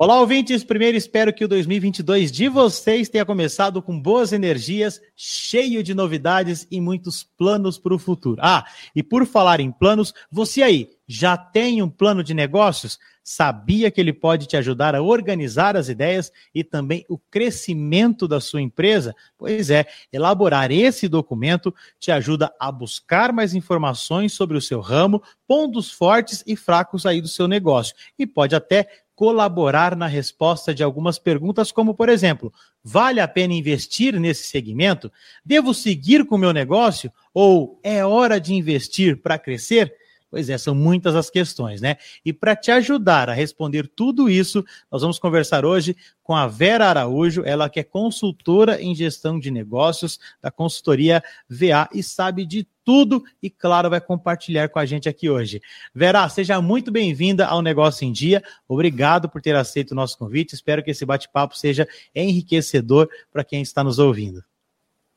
Olá, 0.00 0.20
ouvintes. 0.20 0.62
Primeiro, 0.62 0.96
espero 0.96 1.32
que 1.32 1.44
o 1.44 1.48
2022 1.48 2.30
de 2.30 2.48
vocês 2.48 3.08
tenha 3.08 3.26
começado 3.26 3.82
com 3.82 4.00
boas 4.00 4.32
energias, 4.32 5.00
cheio 5.16 5.82
de 5.82 5.92
novidades 5.92 6.68
e 6.70 6.80
muitos 6.80 7.24
planos 7.24 7.78
para 7.78 7.92
o 7.92 7.98
futuro. 7.98 8.40
Ah, 8.40 8.64
e 8.94 9.02
por 9.02 9.26
falar 9.26 9.58
em 9.58 9.72
planos, 9.72 10.14
você 10.30 10.62
aí 10.62 10.88
já 11.08 11.36
tem 11.36 11.82
um 11.82 11.90
plano 11.90 12.22
de 12.22 12.32
negócios? 12.32 12.96
Sabia 13.24 13.90
que 13.90 14.00
ele 14.00 14.12
pode 14.12 14.46
te 14.46 14.56
ajudar 14.56 14.94
a 14.94 15.02
organizar 15.02 15.76
as 15.76 15.88
ideias 15.88 16.30
e 16.54 16.62
também 16.62 17.04
o 17.08 17.18
crescimento 17.18 18.28
da 18.28 18.40
sua 18.40 18.62
empresa? 18.62 19.16
Pois 19.36 19.68
é, 19.68 19.84
elaborar 20.12 20.70
esse 20.70 21.08
documento 21.08 21.74
te 21.98 22.12
ajuda 22.12 22.54
a 22.60 22.70
buscar 22.70 23.32
mais 23.32 23.52
informações 23.52 24.32
sobre 24.32 24.56
o 24.56 24.62
seu 24.62 24.80
ramo, 24.80 25.20
pontos 25.44 25.90
fortes 25.90 26.44
e 26.46 26.54
fracos 26.54 27.04
aí 27.04 27.20
do 27.20 27.28
seu 27.28 27.48
negócio 27.48 27.96
e 28.16 28.24
pode 28.24 28.54
até 28.54 28.88
colaborar 29.18 29.96
na 29.96 30.06
resposta 30.06 30.72
de 30.72 30.84
algumas 30.84 31.18
perguntas, 31.18 31.72
como, 31.72 31.92
por 31.92 32.08
exemplo, 32.08 32.52
vale 32.84 33.20
a 33.20 33.26
pena 33.26 33.52
investir 33.52 34.14
nesse 34.20 34.44
segmento? 34.44 35.10
Devo 35.44 35.74
seguir 35.74 36.24
com 36.24 36.36
o 36.36 36.38
meu 36.38 36.52
negócio? 36.52 37.12
Ou 37.34 37.80
é 37.82 38.04
hora 38.04 38.40
de 38.40 38.54
investir 38.54 39.20
para 39.20 39.36
crescer? 39.36 39.92
Pois 40.30 40.50
é, 40.50 40.58
são 40.58 40.74
muitas 40.74 41.14
as 41.14 41.30
questões, 41.30 41.80
né? 41.80 41.96
E 42.22 42.34
para 42.34 42.54
te 42.54 42.70
ajudar 42.70 43.30
a 43.30 43.32
responder 43.32 43.88
tudo 43.88 44.28
isso, 44.28 44.62
nós 44.92 45.00
vamos 45.00 45.18
conversar 45.18 45.64
hoje 45.64 45.96
com 46.22 46.36
a 46.36 46.46
Vera 46.46 46.86
Araújo, 46.86 47.42
ela 47.46 47.70
que 47.70 47.80
é 47.80 47.82
consultora 47.82 48.80
em 48.80 48.94
gestão 48.94 49.40
de 49.40 49.50
negócios 49.50 50.20
da 50.42 50.50
consultoria 50.50 51.22
VA 51.48 51.88
e 51.94 52.02
sabe 52.02 52.44
de 52.44 52.66
tudo 52.84 53.24
e, 53.42 53.48
claro, 53.48 53.88
vai 53.88 54.00
compartilhar 54.00 54.68
com 54.68 54.78
a 54.78 54.84
gente 54.84 55.08
aqui 55.08 55.30
hoje. 55.30 55.62
Vera, 55.94 56.28
seja 56.28 56.60
muito 56.60 56.90
bem-vinda 56.90 57.46
ao 57.46 57.62
Negócio 57.62 58.06
em 58.06 58.12
Dia. 58.12 58.42
Obrigado 58.66 59.30
por 59.30 59.40
ter 59.40 59.56
aceito 59.56 59.92
o 59.92 59.94
nosso 59.94 60.18
convite. 60.18 60.54
Espero 60.54 60.82
que 60.82 60.90
esse 60.90 61.06
bate-papo 61.06 61.56
seja 61.56 61.88
enriquecedor 62.14 63.08
para 63.32 63.44
quem 63.44 63.62
está 63.62 63.82
nos 63.82 63.98
ouvindo. 63.98 64.44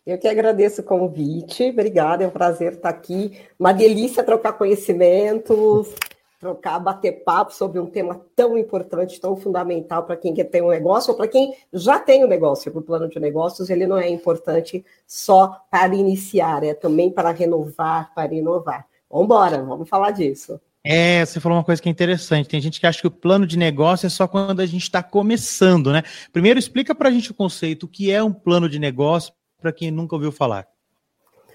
Eu 0.06 0.18
que 0.18 0.28
agradeço 0.28 0.82
o 0.82 0.84
convite, 0.84 1.70
obrigada, 1.70 2.24
é 2.24 2.28
um 2.28 2.32
prazer 2.32 2.74
estar 2.74 2.90
aqui. 2.90 3.40
Uma 3.60 3.72
delícia 3.72 4.24
trocar 4.24 4.54
conhecimentos, 4.54 5.94
trocar, 6.40 6.80
bater 6.80 7.24
papo 7.24 7.54
sobre 7.54 7.80
um 7.80 7.86
tema 7.86 8.20
tão 8.36 8.58
importante, 8.58 9.22
tão 9.22 9.38
fundamental 9.38 10.04
para 10.04 10.18
quem 10.18 10.34
quer 10.34 10.46
ter 10.46 10.64
um 10.64 10.70
negócio 10.70 11.12
ou 11.12 11.18
para 11.18 11.28
quem 11.28 11.56
já 11.72 12.00
tem 12.00 12.26
um 12.26 12.28
negócio. 12.28 12.76
O 12.76 12.82
plano 12.82 13.08
de 13.08 13.20
negócios 13.20 13.70
ele 13.70 13.86
não 13.86 13.96
é 13.96 14.10
importante 14.10 14.84
só 15.06 15.62
para 15.70 15.94
iniciar, 15.94 16.64
é 16.64 16.74
também 16.74 17.12
para 17.12 17.30
renovar, 17.30 18.12
para 18.16 18.34
inovar. 18.34 18.88
Vamos 19.08 19.26
embora, 19.26 19.62
vamos 19.62 19.88
falar 19.88 20.10
disso. 20.10 20.60
É, 20.84 21.24
você 21.24 21.40
falou 21.40 21.60
uma 21.60 21.64
coisa 21.64 21.80
que 21.80 21.88
é 21.88 21.92
interessante. 21.92 22.50
Tem 22.50 22.60
gente 22.60 22.80
que 22.80 22.88
acha 22.88 23.00
que 23.00 23.06
o 23.08 23.12
plano 23.12 23.46
de 23.46 23.56
negócio 23.56 24.08
é 24.08 24.10
só 24.10 24.28
quando 24.28 24.62
a 24.62 24.66
gente 24.66 24.82
está 24.82 25.04
começando, 25.04 25.94
né? 25.94 26.02
Primeiro, 26.34 26.58
explica 26.58 26.96
para 26.96 27.10
a 27.10 27.12
gente 27.12 27.30
o 27.30 27.36
conceito, 27.36 27.84
o 27.84 27.88
que 27.88 28.12
é 28.12 28.24
um 28.24 28.34
plano 28.34 28.68
de 28.68 28.80
negócio, 28.80 29.32
para 29.62 29.72
quem 29.72 29.92
nunca 29.92 30.16
ouviu 30.16 30.32
falar? 30.32 30.68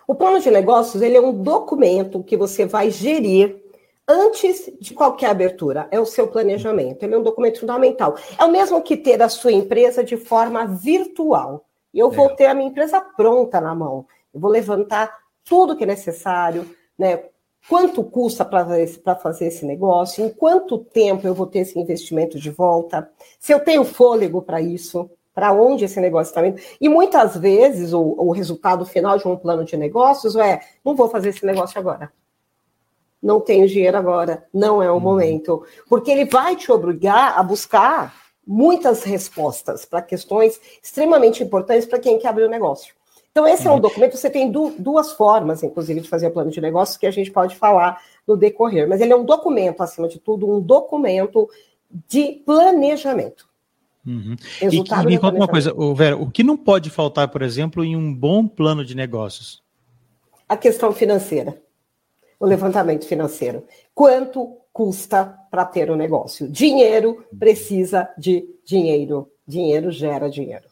O 0.07 0.15
plano 0.15 0.41
de 0.41 0.51
negócios 0.51 1.03
ele 1.03 1.17
é 1.17 1.21
um 1.21 1.33
documento 1.33 2.23
que 2.23 2.37
você 2.37 2.65
vai 2.65 2.91
gerir 2.91 3.61
antes 4.09 4.71
de 4.81 4.95
qualquer 4.95 5.31
abertura. 5.31 5.89
É 5.91 5.99
o 5.99 6.07
seu 6.07 6.29
planejamento. 6.29 7.03
Ele 7.03 7.15
é 7.15 7.19
um 7.19 7.23
documento 7.23 7.61
fundamental. 7.61 8.17
É 8.39 8.45
o 8.45 8.51
mesmo 8.51 8.81
que 8.81 8.97
ter 8.97 9.21
a 9.21 9.29
sua 9.29 9.51
empresa 9.51 10.05
de 10.05 10.17
forma 10.17 10.65
virtual. 10.65 11.67
Eu 11.93 12.11
vou 12.11 12.31
ter 12.31 12.47
a 12.47 12.55
minha 12.55 12.69
empresa 12.69 13.01
pronta 13.01 13.61
na 13.61 13.75
mão. 13.75 14.07
Eu 14.33 14.39
vou 14.39 14.51
levantar 14.51 15.13
tudo 15.45 15.77
que 15.77 15.85
é 15.85 15.87
necessário, 15.87 16.69
né? 16.97 17.25
Quanto 17.69 18.05
custa 18.05 18.45
para 18.45 19.17
fazer 19.17 19.47
esse 19.47 19.65
negócio? 19.67 20.25
Em 20.25 20.29
quanto 20.29 20.79
tempo 20.79 21.27
eu 21.27 21.35
vou 21.35 21.47
ter 21.47 21.61
esse 21.61 21.77
investimento 21.77 22.39
de 22.39 22.51
volta? 22.51 23.11
Se 23.41 23.53
eu 23.53 23.59
tenho 23.59 23.83
fôlego 23.83 24.41
para 24.41 24.61
isso? 24.61 25.11
Para 25.37 25.53
onde 25.53 25.85
esse 25.85 26.01
negócio 26.01 26.31
está 26.31 26.47
indo. 26.47 26.59
E 26.81 26.89
muitas 26.89 27.37
vezes 27.37 27.93
o, 27.93 28.01
o, 28.01 28.33
resultado 28.33 28.87
final 28.87 29.19
de 29.19 29.29
um 29.29 29.37
plano 29.37 29.67
de 29.67 29.77
negócios 29.77 30.35
é: 30.35 30.61
não 30.83 30.97
vou 30.97 31.11
fazer 31.11 31.29
esse 31.29 31.45
negócio 31.45 31.79
agora. 31.79 32.11
Não 33.23 33.39
tenho 33.39 33.69
dinheiro 33.69 33.99
agora, 33.99 34.47
não 34.53 34.83
é 34.83 34.91
o 34.91 34.95
uhum. 34.95 35.01
momento. 35.01 35.63
Porque 35.91 36.11
ele 36.11 36.25
vai 36.25 36.57
te 36.57 36.73
obrigar 36.73 37.39
a 37.39 37.43
buscar 37.43 38.15
muitas 38.47 39.03
respostas 39.03 39.85
para 39.85 40.01
questões 40.01 40.59
extremamente 40.83 41.43
importantes 41.43 41.85
para 41.85 41.99
quem 41.99 42.19
quer 42.19 42.29
abrir 42.29 42.45
o 42.45 42.51
negócio. 42.51 42.95
Então, 43.31 43.47
esse 43.47 43.67
é 43.67 43.71
um 43.71 43.75
uhum. 43.75 43.81
documento, 43.81 44.17
você 44.17 44.31
tem 44.31 44.51
du 44.51 44.71
duas 44.79 45.13
formas, 45.13 45.63
inclusive, 45.63 46.01
de 46.01 46.09
fazer 46.09 46.31
plano 46.31 46.51
de 46.51 46.63
negócios 46.63 46.97
que 46.97 47.07
a 47.07 47.11
gente 47.11 47.31
pode 47.31 47.57
falar 47.57 48.01
no 48.27 48.39
decorrer. 48.39 48.89
Mas 48.89 49.03
ele 49.03 49.13
é 49.13 49.17
um 49.17 49.25
documento, 49.25 49.83
acima 49.83 50.09
de 50.09 50.19
tudo, 50.19 50.51
um 50.51 50.63
documento 50.63 51.47
de 52.09 52.43
planejamento. 52.47 53.47
Uhum. 54.07 54.37
E, 54.63 55.05
me 55.05 55.19
conta 55.19 55.37
uma 55.37 55.49
coisa, 55.49 55.75
Vera, 55.95 56.17
o 56.17 56.31
que 56.31 56.45
não 56.45 56.57
pode 56.57 56.91
faltar, 56.91 57.29
por 57.29 57.43
exemplo, 57.43 57.85
em 57.85 57.97
um 57.97 58.15
bom 58.15 58.47
plano 58.47 58.85
de 58.85 58.95
negócios? 58.95 59.63
A 60.49 60.57
questão 60.57 60.93
financeira, 60.93 61.61
o 62.39 62.47
levantamento 62.47 63.05
financeiro. 63.05 63.65
Quanto 63.93 64.59
custa 64.73 65.37
para 65.51 65.65
ter 65.65 65.91
o 65.91 65.95
um 65.95 65.97
negócio? 65.97 66.49
Dinheiro 66.49 67.27
precisa 67.37 68.09
de 68.17 68.49
dinheiro. 68.65 69.29
Dinheiro 69.47 69.91
gera 69.91 70.31
dinheiro. 70.31 70.65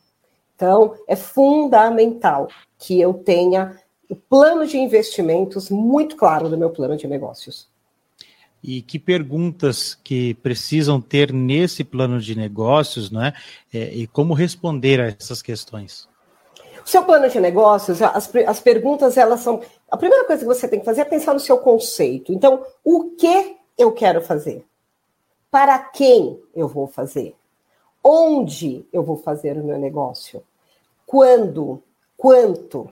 Então, 0.55 0.95
é 1.09 1.16
fundamental 1.16 2.47
que 2.78 3.01
eu 3.01 3.15
tenha 3.15 3.77
o 4.09 4.15
plano 4.15 4.65
de 4.66 4.78
investimentos 4.78 5.71
muito 5.71 6.16
claro 6.16 6.49
do 6.49 6.56
meu 6.56 6.71
plano 6.71 6.97
de 6.97 7.09
negócios 7.09 7.73
e 8.66 8.80
que 8.80 8.98
perguntas 8.98 9.94
que 10.02 10.32
precisam 10.34 10.98
ter 10.98 11.30
nesse 11.34 11.84
plano 11.84 12.19
de 12.19 12.34
negócios, 12.34 13.10
né? 13.10 13.34
E 13.70 14.06
como 14.06 14.32
responder 14.32 15.00
a 15.02 15.08
essas 15.08 15.42
questões. 15.42 16.08
O 16.82 16.88
seu 16.88 17.04
plano 17.04 17.28
de 17.28 17.38
negócios, 17.38 18.00
as, 18.00 18.34
as 18.34 18.60
perguntas, 18.60 19.19
elas 19.19 19.41
são. 19.41 19.60
A 19.91 19.98
primeira 19.98 20.24
coisa 20.24 20.41
que 20.41 20.48
você 20.48 20.66
tem 20.66 20.78
que 20.78 20.84
fazer 20.84 21.03
é 21.03 21.04
pensar 21.04 21.34
no 21.34 21.41
seu 21.41 21.58
conceito. 21.58 22.32
Então, 22.32 22.64
o 22.82 23.10
que 23.10 23.56
eu 23.76 23.92
quero 23.92 24.22
fazer? 24.22 24.64
Para 25.50 25.78
quem 25.78 26.41
eu 26.54 26.66
vou 26.66 26.86
fazer? 26.86 27.36
Onde 28.03 28.86
eu 28.91 29.03
vou 29.03 29.19
fazer 29.19 29.58
o 29.58 29.64
meu 29.64 29.78
negócio? 29.78 30.42
Quando? 31.04 31.82
Quanto? 32.16 32.91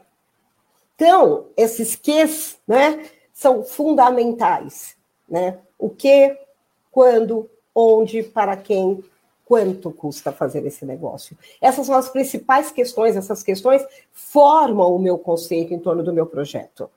Então, 0.95 1.47
esses 1.57 1.97
Qs, 1.97 2.59
né, 2.69 3.07
são 3.33 3.63
fundamentais 3.63 4.97
né? 5.33 5.59
O 5.79 5.89
que, 5.89 6.37
quando, 6.91 7.49
onde, 7.75 8.23
para 8.23 8.55
quem, 8.55 9.03
quanto 9.47 9.91
custa 9.91 10.31
fazer 10.31 10.65
esse 10.67 10.85
negócio. 10.85 11.37
Essas 11.59 11.87
são 11.87 11.95
as 11.95 12.11
principais 12.11 12.71
questões, 12.71 13.17
essas 13.17 13.43
questões 13.43 13.83
formam 14.13 14.95
o 14.95 14.99
meu 14.99 15.17
conceito 15.17 15.73
em 15.73 15.79
torno 15.79 16.03
do 16.03 16.13
meu 16.13 16.27
projeto. 16.27 16.91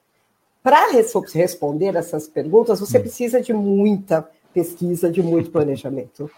Para 0.62 0.92
responder 1.34 1.96
essas 1.96 2.28
perguntas, 2.28 2.82
você 2.82 2.98
hum. 2.98 3.02
precisa 3.02 3.42
de 3.42 3.54
muita 3.54 4.30
pesquisa, 4.54 5.10
de 5.10 5.24
muito 5.24 5.50
planejamento. 5.50 6.30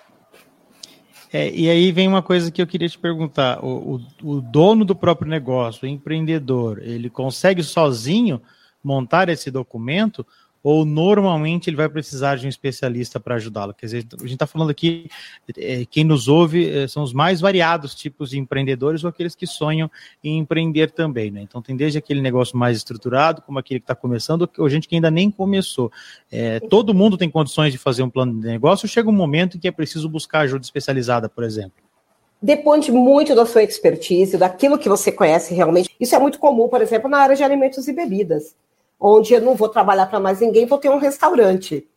É, 1.34 1.50
e 1.50 1.70
aí 1.70 1.92
vem 1.92 2.08
uma 2.08 2.22
coisa 2.22 2.52
que 2.52 2.62
eu 2.62 2.68
queria 2.68 2.88
te 2.88 3.00
perguntar: 3.00 3.64
o, 3.66 3.96
o, 3.96 4.36
o, 4.36 4.42
dono 4.42 4.86
do 4.86 4.96
próprio 4.96 5.28
negócio, 5.30 5.86
o 5.86 5.90
empreendedor, 5.90 6.80
ele 6.82 7.10
consegue 7.10 7.64
sozinho 7.64 8.42
montar 8.84 9.28
esse 9.30 9.52
documento 9.52 10.26
ou 10.70 10.84
normalmente 10.84 11.70
ele 11.70 11.78
vai 11.78 11.88
precisar 11.88 12.36
de 12.36 12.46
um 12.46 12.50
especialista 12.50 13.22
para 13.22 13.36
ajudá-lo? 13.36 13.74
Quer 13.74 13.86
dizer, 13.86 14.06
a 14.16 14.24
gente 14.24 14.34
está 14.34 14.46
falando 14.46 14.70
aqui, 14.70 15.10
é, 15.58 15.86
quem 15.86 16.04
nos 16.04 16.28
ouve 16.28 16.70
é, 16.70 16.90
são 16.90 17.04
os 17.04 17.14
mais 17.14 17.40
variados 17.40 17.96
tipos 17.96 18.32
de 18.32 18.38
empreendedores 18.38 19.02
ou 19.02 19.10
aqueles 19.10 19.34
que 19.34 19.48
sonham 19.48 19.90
em 20.22 20.38
empreender 20.38 20.92
também, 20.92 21.32
né? 21.32 21.42
Então 21.42 21.62
tem 21.62 21.74
desde 21.74 21.98
aquele 21.98 22.20
negócio 22.20 22.58
mais 22.58 22.76
estruturado, 22.76 23.42
como 23.44 23.58
aquele 23.58 23.80
que 23.80 23.86
está 23.86 23.96
começando, 23.96 24.50
ou 24.58 24.68
gente 24.68 24.90
que 24.90 24.96
ainda 24.96 25.10
nem 25.10 25.32
começou. 25.32 25.90
É, 26.30 26.60
todo 26.60 26.94
mundo 26.94 27.18
tem 27.18 27.30
condições 27.30 27.72
de 27.72 27.78
fazer 27.78 28.04
um 28.04 28.10
plano 28.10 28.34
de 28.34 28.46
negócio, 28.46 28.90
chega 28.90 29.08
um 29.08 29.14
momento 29.14 29.56
em 29.56 29.62
que 29.62 29.70
é 29.70 29.72
preciso 29.72 30.10
buscar 30.10 30.40
ajuda 30.40 30.66
especializada, 30.66 31.30
por 31.30 31.46
exemplo. 31.46 31.82
Depende 32.42 32.92
muito 32.92 33.34
da 33.34 33.46
sua 33.46 33.64
expertise, 33.64 34.38
daquilo 34.38 34.78
que 34.78 34.90
você 34.90 35.14
conhece 35.14 35.54
realmente. 35.54 35.90
Isso 35.98 36.14
é 36.14 36.20
muito 36.20 36.38
comum, 36.40 36.68
por 36.68 36.82
exemplo, 36.82 37.10
na 37.10 37.20
área 37.20 37.38
de 37.38 37.44
alimentos 37.44 37.88
e 37.88 37.94
bebidas 37.94 38.54
onde 39.00 39.34
eu 39.34 39.42
não 39.42 39.56
vou 39.56 39.70
trabalhar 39.70 40.08
para 40.08 40.20
mais 40.20 40.40
ninguém, 40.40 40.66
vou 40.66 40.78
ter 40.78 40.90
um 40.90 40.98
restaurante, 40.98 41.88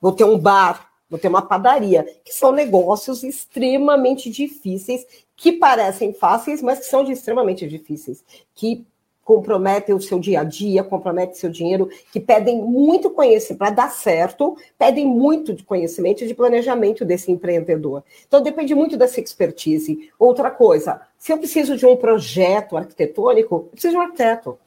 vou 0.00 0.12
ter 0.12 0.24
um 0.24 0.38
bar, 0.38 0.88
vou 1.08 1.18
ter 1.18 1.28
uma 1.28 1.42
padaria, 1.42 2.06
que 2.24 2.32
são 2.32 2.52
negócios 2.52 3.22
extremamente 3.22 4.30
difíceis, 4.30 5.06
que 5.36 5.52
parecem 5.52 6.12
fáceis, 6.12 6.60
mas 6.62 6.80
que 6.80 6.86
são 6.86 7.08
extremamente 7.10 7.66
difíceis, 7.66 8.24
que 8.54 8.86
comprometem 9.28 9.94
o 9.94 10.00
seu 10.00 10.18
dia 10.18 10.40
a 10.40 10.44
dia, 10.44 10.82
comprometem 10.82 11.34
seu 11.34 11.50
dinheiro, 11.50 11.90
que 12.10 12.18
pedem 12.18 12.62
muito 12.62 13.10
conhecimento 13.10 13.58
para 13.58 13.70
dar 13.70 13.90
certo, 13.90 14.56
pedem 14.78 15.06
muito 15.06 15.52
de 15.52 15.62
conhecimento 15.62 16.24
e 16.24 16.26
de 16.26 16.32
planejamento 16.32 17.04
desse 17.04 17.30
empreendedor. 17.30 18.02
Então 18.26 18.40
depende 18.40 18.74
muito 18.74 18.96
dessa 18.96 19.20
expertise. 19.20 20.10
Outra 20.18 20.50
coisa, 20.50 21.02
se 21.18 21.30
eu 21.30 21.36
preciso 21.36 21.76
de 21.76 21.84
um 21.84 21.94
projeto 21.94 22.74
arquitetônico, 22.74 23.54
eu 23.54 23.60
preciso 23.64 23.92
de 23.92 23.98
um 23.98 24.02
arquiteto. 24.02 24.58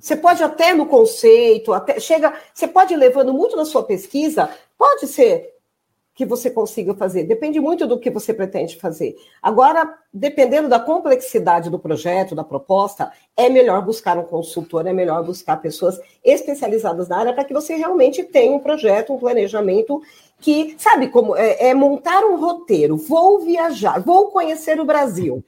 Você 0.00 0.16
pode 0.16 0.42
até 0.42 0.74
no 0.74 0.86
conceito, 0.86 1.72
até 1.72 1.98
chega, 2.00 2.32
você 2.52 2.66
pode 2.68 2.94
ir 2.94 2.96
levando 2.96 3.32
muito 3.32 3.56
na 3.56 3.64
sua 3.64 3.82
pesquisa, 3.82 4.48
pode 4.76 5.06
ser 5.06 5.58
que 6.18 6.26
você 6.26 6.50
consiga 6.50 6.92
fazer. 6.94 7.22
Depende 7.22 7.60
muito 7.60 7.86
do 7.86 7.96
que 7.96 8.10
você 8.10 8.34
pretende 8.34 8.74
fazer. 8.74 9.14
Agora, 9.40 9.88
dependendo 10.12 10.68
da 10.68 10.80
complexidade 10.80 11.70
do 11.70 11.78
projeto, 11.78 12.34
da 12.34 12.42
proposta, 12.42 13.12
é 13.36 13.48
melhor 13.48 13.84
buscar 13.84 14.18
um 14.18 14.24
consultor, 14.24 14.84
é 14.84 14.92
melhor 14.92 15.22
buscar 15.22 15.58
pessoas 15.58 16.00
especializadas 16.24 17.06
na 17.06 17.18
área 17.18 17.32
para 17.32 17.44
que 17.44 17.54
você 17.54 17.76
realmente 17.76 18.24
tenha 18.24 18.52
um 18.52 18.58
projeto, 18.58 19.12
um 19.12 19.18
planejamento 19.18 20.02
que, 20.40 20.74
sabe 20.76 21.06
como, 21.06 21.36
é, 21.36 21.68
é 21.68 21.74
montar 21.74 22.24
um 22.24 22.34
roteiro. 22.36 22.96
Vou 22.96 23.38
viajar, 23.38 24.00
vou 24.00 24.32
conhecer 24.32 24.80
o 24.80 24.84
Brasil. 24.84 25.44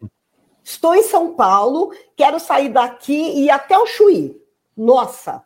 Estou 0.71 0.95
em 0.95 1.03
São 1.03 1.35
Paulo, 1.35 1.93
quero 2.17 2.39
sair 2.39 2.69
daqui 2.69 3.13
e 3.13 3.47
ir 3.47 3.51
até 3.51 3.77
o 3.77 3.87
Chuí. 3.87 4.41
Nossa, 4.77 5.43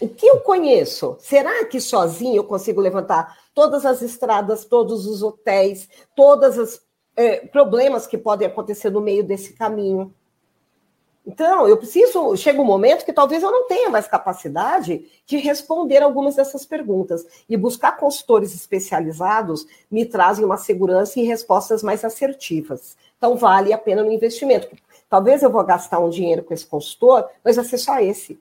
o 0.00 0.08
que 0.08 0.24
eu 0.24 0.38
conheço? 0.38 1.16
Será 1.18 1.64
que 1.64 1.80
sozinho 1.80 2.36
eu 2.36 2.44
consigo 2.44 2.80
levantar 2.80 3.36
todas 3.52 3.84
as 3.84 4.02
estradas, 4.02 4.64
todos 4.64 5.04
os 5.04 5.20
hotéis, 5.20 5.88
todos 6.14 6.56
os 6.56 6.80
é, 7.16 7.44
problemas 7.48 8.06
que 8.06 8.16
podem 8.16 8.46
acontecer 8.46 8.88
no 8.88 9.00
meio 9.00 9.24
desse 9.24 9.52
caminho? 9.52 10.14
Então, 11.30 11.68
eu 11.68 11.76
preciso. 11.76 12.36
Chega 12.36 12.60
um 12.60 12.64
momento 12.64 13.04
que 13.04 13.12
talvez 13.12 13.40
eu 13.40 13.52
não 13.52 13.68
tenha 13.68 13.88
mais 13.88 14.08
capacidade 14.08 15.04
de 15.24 15.36
responder 15.36 16.02
algumas 16.02 16.34
dessas 16.34 16.66
perguntas. 16.66 17.24
E 17.48 17.56
buscar 17.56 17.96
consultores 17.96 18.52
especializados 18.52 19.64
me 19.88 20.04
trazem 20.04 20.44
uma 20.44 20.56
segurança 20.56 21.20
e 21.20 21.22
respostas 21.22 21.84
mais 21.84 22.04
assertivas. 22.04 22.96
Então, 23.16 23.36
vale 23.36 23.72
a 23.72 23.78
pena 23.78 24.02
no 24.02 24.10
investimento. 24.10 24.68
Talvez 25.08 25.44
eu 25.44 25.50
vou 25.50 25.62
gastar 25.62 26.00
um 26.00 26.10
dinheiro 26.10 26.42
com 26.42 26.52
esse 26.52 26.66
consultor, 26.66 27.28
mas 27.44 27.54
vai 27.54 27.64
ser 27.64 27.78
só 27.78 28.00
esse. 28.00 28.40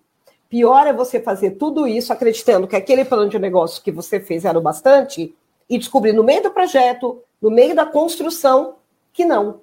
Pior 0.49 0.87
é 0.87 0.93
você 0.93 1.19
fazer 1.19 1.51
tudo 1.51 1.87
isso 1.87 2.11
acreditando 2.11 2.67
que 2.67 2.75
aquele 2.75 3.05
plano 3.05 3.29
de 3.29 3.37
negócio 3.37 3.83
que 3.83 3.91
você 3.91 4.19
fez 4.19 4.45
era 4.45 4.57
o 4.57 4.61
bastante 4.61 5.35
e 5.69 5.77
descobrir 5.77 6.13
no 6.13 6.23
meio 6.23 6.41
do 6.41 6.49
projeto, 6.49 7.21
no 7.39 7.51
meio 7.51 7.75
da 7.75 7.85
construção, 7.85 8.77
que 9.13 9.23
não. 9.25 9.61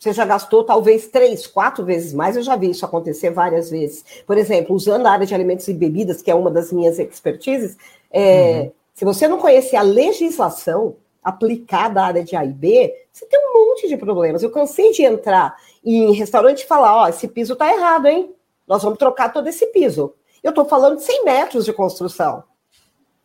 Você 0.00 0.14
já 0.14 0.24
gastou 0.24 0.64
talvez 0.64 1.08
três, 1.08 1.46
quatro 1.46 1.84
vezes 1.84 2.14
mais. 2.14 2.34
Eu 2.34 2.42
já 2.42 2.56
vi 2.56 2.70
isso 2.70 2.86
acontecer 2.86 3.28
várias 3.28 3.68
vezes. 3.68 4.02
Por 4.26 4.38
exemplo, 4.38 4.74
usando 4.74 5.06
a 5.06 5.10
área 5.10 5.26
de 5.26 5.34
alimentos 5.34 5.68
e 5.68 5.74
bebidas, 5.74 6.22
que 6.22 6.30
é 6.30 6.34
uma 6.34 6.50
das 6.50 6.72
minhas 6.72 6.98
expertises, 6.98 7.76
é, 8.10 8.62
uhum. 8.62 8.72
se 8.94 9.04
você 9.04 9.28
não 9.28 9.36
conhecer 9.36 9.76
a 9.76 9.82
legislação 9.82 10.96
aplicada 11.22 12.00
à 12.00 12.06
área 12.06 12.24
de 12.24 12.34
A 12.34 12.42
e 12.46 12.48
B, 12.48 12.94
você 13.12 13.26
tem 13.26 13.38
um 13.38 13.52
monte 13.52 13.88
de 13.88 13.96
problemas. 13.98 14.42
Eu 14.42 14.50
cansei 14.50 14.90
de 14.90 15.02
entrar 15.02 15.54
em 15.84 16.14
restaurante 16.14 16.62
e 16.62 16.66
falar: 16.66 16.96
ó, 16.96 17.04
oh, 17.04 17.08
esse 17.08 17.28
piso 17.28 17.52
está 17.52 17.70
errado, 17.70 18.06
hein? 18.06 18.34
Nós 18.66 18.82
vamos 18.82 18.98
trocar 18.98 19.30
todo 19.30 19.48
esse 19.48 19.66
piso. 19.66 20.14
Eu 20.42 20.48
estou 20.48 20.64
falando 20.64 20.96
de 20.96 21.02
100 21.02 21.24
metros 21.26 21.66
de 21.66 21.74
construção. 21.74 22.42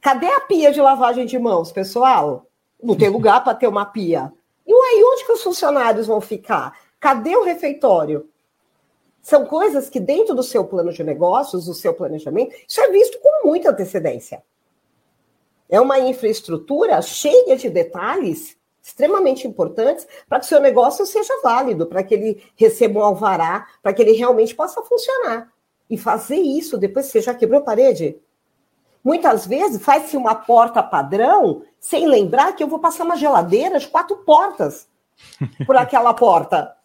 Cadê 0.01 0.27
a 0.27 0.41
pia 0.41 0.73
de 0.73 0.81
lavagem 0.81 1.25
de 1.25 1.39
mãos, 1.39 1.71
pessoal? 1.71 2.45
Não 2.83 2.95
tem 2.95 3.07
lugar 3.07 3.41
para 3.45 3.55
ter 3.55 3.67
uma 3.67 3.85
pia. 3.85 4.33
Que 5.25 5.31
os 5.31 5.41
funcionários 5.41 6.05
vão 6.05 6.21
ficar? 6.21 6.77
Cadê 6.99 7.35
o 7.35 7.43
refeitório? 7.43 8.29
São 9.21 9.43
coisas 9.43 9.89
que, 9.89 9.99
dentro 9.99 10.35
do 10.35 10.43
seu 10.43 10.63
plano 10.65 10.93
de 10.93 11.03
negócios, 11.03 11.65
do 11.65 11.73
seu 11.73 11.95
planejamento, 11.95 12.55
isso 12.67 12.79
é 12.79 12.91
visto 12.91 13.17
com 13.19 13.47
muita 13.47 13.71
antecedência. 13.71 14.43
É 15.67 15.81
uma 15.81 15.99
infraestrutura 15.99 17.01
cheia 17.01 17.57
de 17.57 17.71
detalhes 17.71 18.55
extremamente 18.83 19.47
importantes 19.47 20.07
para 20.29 20.39
que 20.39 20.45
o 20.45 20.47
seu 20.47 20.59
negócio 20.59 21.07
seja 21.07 21.33
válido, 21.41 21.87
para 21.87 22.03
que 22.03 22.13
ele 22.13 22.43
receba 22.55 22.99
um 22.99 23.03
alvará, 23.03 23.67
para 23.81 23.91
que 23.91 24.03
ele 24.03 24.11
realmente 24.11 24.53
possa 24.53 24.79
funcionar. 24.83 25.51
E 25.89 25.97
fazer 25.97 26.37
isso 26.37 26.77
depois 26.77 27.07
que 27.07 27.13
você 27.13 27.21
já 27.21 27.33
quebrou 27.33 27.61
a 27.61 27.63
parede. 27.63 28.15
Muitas 29.03 29.47
vezes 29.47 29.81
faz-se 29.81 30.15
uma 30.15 30.35
porta 30.35 30.83
padrão 30.83 31.63
sem 31.79 32.07
lembrar 32.07 32.53
que 32.53 32.61
eu 32.61 32.67
vou 32.67 32.77
passar 32.77 33.05
uma 33.05 33.15
geladeira 33.15 33.79
de 33.79 33.87
quatro 33.87 34.17
portas 34.17 34.87
por 35.65 35.75
aquela 35.75 36.13
porta. 36.13 36.75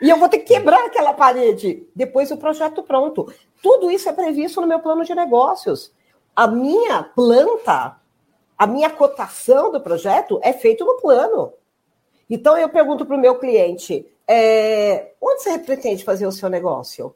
E 0.00 0.10
eu 0.10 0.18
vou 0.18 0.28
ter 0.28 0.38
que 0.38 0.54
quebrar 0.54 0.84
aquela 0.84 1.14
parede. 1.14 1.86
Depois 1.94 2.30
o 2.30 2.36
projeto 2.36 2.82
pronto. 2.82 3.32
Tudo 3.62 3.90
isso 3.90 4.08
é 4.08 4.12
previsto 4.12 4.60
no 4.60 4.66
meu 4.66 4.80
plano 4.80 5.04
de 5.04 5.14
negócios. 5.14 5.92
A 6.34 6.46
minha 6.46 7.02
planta 7.02 7.96
a 8.58 8.66
minha 8.66 8.88
cotação 8.88 9.70
do 9.70 9.80
projeto 9.80 10.40
é 10.42 10.52
feito 10.52 10.84
no 10.84 10.96
plano. 10.96 11.52
Então 12.28 12.56
eu 12.56 12.68
pergunto 12.68 13.04
para 13.04 13.16
o 13.16 13.20
meu 13.20 13.38
cliente: 13.38 14.06
é, 14.26 15.12
onde 15.20 15.42
você 15.42 15.58
pretende 15.58 16.04
fazer 16.04 16.26
o 16.26 16.32
seu 16.32 16.48
negócio? 16.48 17.14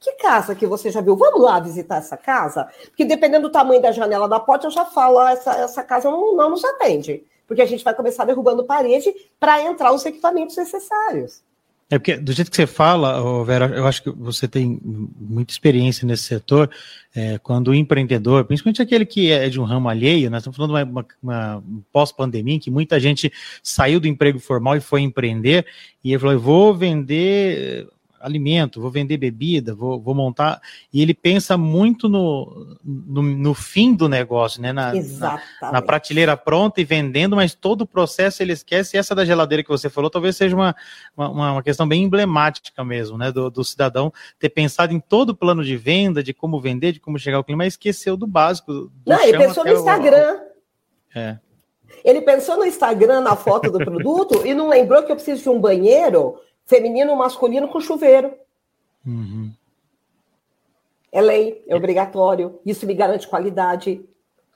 Que 0.00 0.12
casa 0.12 0.54
que 0.54 0.66
você 0.66 0.90
já 0.90 1.00
viu? 1.00 1.16
Vamos 1.16 1.40
lá 1.40 1.58
visitar 1.60 1.96
essa 1.96 2.16
casa? 2.16 2.68
Porque 2.86 3.04
dependendo 3.04 3.48
do 3.48 3.52
tamanho 3.52 3.82
da 3.82 3.92
janela 3.92 4.28
da 4.28 4.40
porta, 4.40 4.66
eu 4.66 4.70
já 4.70 4.84
falo: 4.86 5.18
ah, 5.18 5.32
essa, 5.32 5.52
essa 5.52 5.82
casa 5.82 6.10
não, 6.10 6.34
não 6.34 6.50
nos 6.50 6.64
atende. 6.64 7.24
Porque 7.48 7.62
a 7.62 7.66
gente 7.66 7.82
vai 7.82 7.94
começar 7.94 8.24
derrubando 8.24 8.62
parede 8.62 9.12
para 9.40 9.60
entrar 9.62 9.92
os 9.92 10.04
equipamentos 10.06 10.56
necessários. 10.56 11.42
É 11.90 11.98
porque, 11.98 12.18
do 12.18 12.32
jeito 12.32 12.50
que 12.50 12.56
você 12.56 12.66
fala, 12.66 13.42
Vera, 13.46 13.66
eu 13.74 13.86
acho 13.86 14.02
que 14.02 14.10
você 14.10 14.46
tem 14.46 14.78
muita 14.84 15.52
experiência 15.52 16.06
nesse 16.06 16.24
setor. 16.24 16.70
É, 17.14 17.38
quando 17.38 17.68
o 17.68 17.74
empreendedor, 17.74 18.44
principalmente 18.44 18.82
aquele 18.82 19.06
que 19.06 19.32
é 19.32 19.48
de 19.48 19.58
um 19.58 19.64
ramo 19.64 19.88
alheio, 19.88 20.30
nós 20.30 20.42
estamos 20.42 20.56
falando 20.58 20.76
de 20.76 20.90
uma, 20.90 21.06
uma, 21.22 21.64
pós-pandemia, 21.90 22.56
em 22.56 22.58
que 22.58 22.70
muita 22.70 23.00
gente 23.00 23.32
saiu 23.62 23.98
do 23.98 24.06
emprego 24.06 24.38
formal 24.38 24.76
e 24.76 24.80
foi 24.80 25.00
empreender, 25.00 25.66
e 26.04 26.10
ele 26.10 26.18
falou: 26.18 26.34
eu 26.34 26.40
vou 26.40 26.74
vender 26.74 27.88
alimento, 28.20 28.80
vou 28.80 28.90
vender 28.90 29.16
bebida, 29.16 29.74
vou, 29.74 30.00
vou 30.00 30.14
montar. 30.14 30.60
E 30.92 31.00
ele 31.00 31.14
pensa 31.14 31.56
muito 31.56 32.08
no, 32.08 32.76
no, 32.84 33.22
no 33.22 33.54
fim 33.54 33.94
do 33.94 34.08
negócio, 34.08 34.60
né? 34.60 34.72
Na, 34.72 34.92
na, 34.92 35.40
na, 35.72 35.82
prateleira 35.82 36.36
pronta 36.36 36.80
e 36.80 36.84
vendendo, 36.84 37.36
mas 37.36 37.54
todo 37.54 37.82
o 37.82 37.86
processo 37.86 38.42
ele 38.42 38.52
esquece. 38.52 38.96
E 38.96 38.98
essa 38.98 39.14
da 39.14 39.24
geladeira 39.24 39.62
que 39.62 39.68
você 39.68 39.88
falou 39.88 40.10
talvez 40.10 40.36
seja 40.36 40.54
uma, 40.54 40.74
uma, 41.16 41.52
uma 41.52 41.62
questão 41.62 41.86
bem 41.86 42.04
emblemática 42.04 42.84
mesmo, 42.84 43.16
né? 43.16 43.30
Do, 43.32 43.50
do, 43.50 43.64
cidadão 43.64 44.12
ter 44.38 44.48
pensado 44.48 44.92
em 44.92 45.00
todo 45.00 45.30
o 45.30 45.36
plano 45.36 45.64
de 45.64 45.76
venda, 45.76 46.22
de 46.22 46.32
como 46.32 46.60
vender, 46.60 46.92
de 46.92 47.00
como 47.00 47.18
chegar 47.18 47.36
ao 47.36 47.44
cliente, 47.44 47.58
mas 47.58 47.72
esqueceu 47.74 48.16
do 48.16 48.26
básico. 48.26 48.72
Do 48.72 48.92
Não, 49.06 49.20
ele 49.22 49.38
pensou 49.38 49.64
no 49.64 49.72
Instagram. 49.72 50.40
O... 51.14 51.18
É. 51.18 51.38
Ele 52.04 52.20
pensou 52.20 52.56
no 52.56 52.64
Instagram, 52.64 53.20
na 53.20 53.36
foto 53.36 53.70
do 53.70 53.78
produto, 53.84 54.46
e 54.46 54.54
não 54.54 54.68
lembrou 54.68 55.02
que 55.02 55.10
eu 55.10 55.16
preciso 55.16 55.42
de 55.42 55.48
um 55.48 55.60
banheiro 55.60 56.38
feminino 56.68 57.16
masculino 57.16 57.66
com 57.68 57.80
chuveiro. 57.80 58.32
Uhum. 59.04 59.50
É 61.10 61.20
lei, 61.20 61.64
é 61.66 61.74
obrigatório. 61.74 62.60
Isso 62.64 62.86
me 62.86 62.94
garante 62.94 63.26
qualidade. 63.26 64.06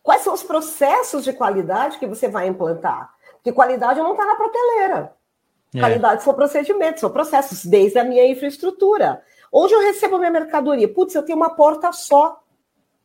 Quais 0.02 0.20
são 0.20 0.34
os 0.34 0.42
processos 0.42 1.24
de 1.24 1.32
qualidade 1.32 1.98
que 1.98 2.06
você 2.06 2.28
vai 2.28 2.46
implantar? 2.46 3.12
Porque 3.36 3.50
qualidade 3.50 4.00
não 4.00 4.12
está 4.12 4.26
na 4.26 4.34
prateleira. 4.34 5.14
É. 5.74 5.80
Qualidade 5.80 6.22
são 6.22 6.34
procedimentos, 6.34 7.00
são 7.00 7.10
processos, 7.10 7.64
desde 7.64 7.98
a 7.98 8.04
minha 8.04 8.26
infraestrutura. 8.26 9.22
Onde 9.50 9.72
eu 9.72 9.80
recebo 9.80 10.18
minha 10.18 10.30
mercadoria? 10.30 10.86
Putz, 10.86 11.14
eu 11.14 11.22
tenho 11.22 11.38
uma 11.38 11.56
porta 11.56 11.90
só. 11.92 12.42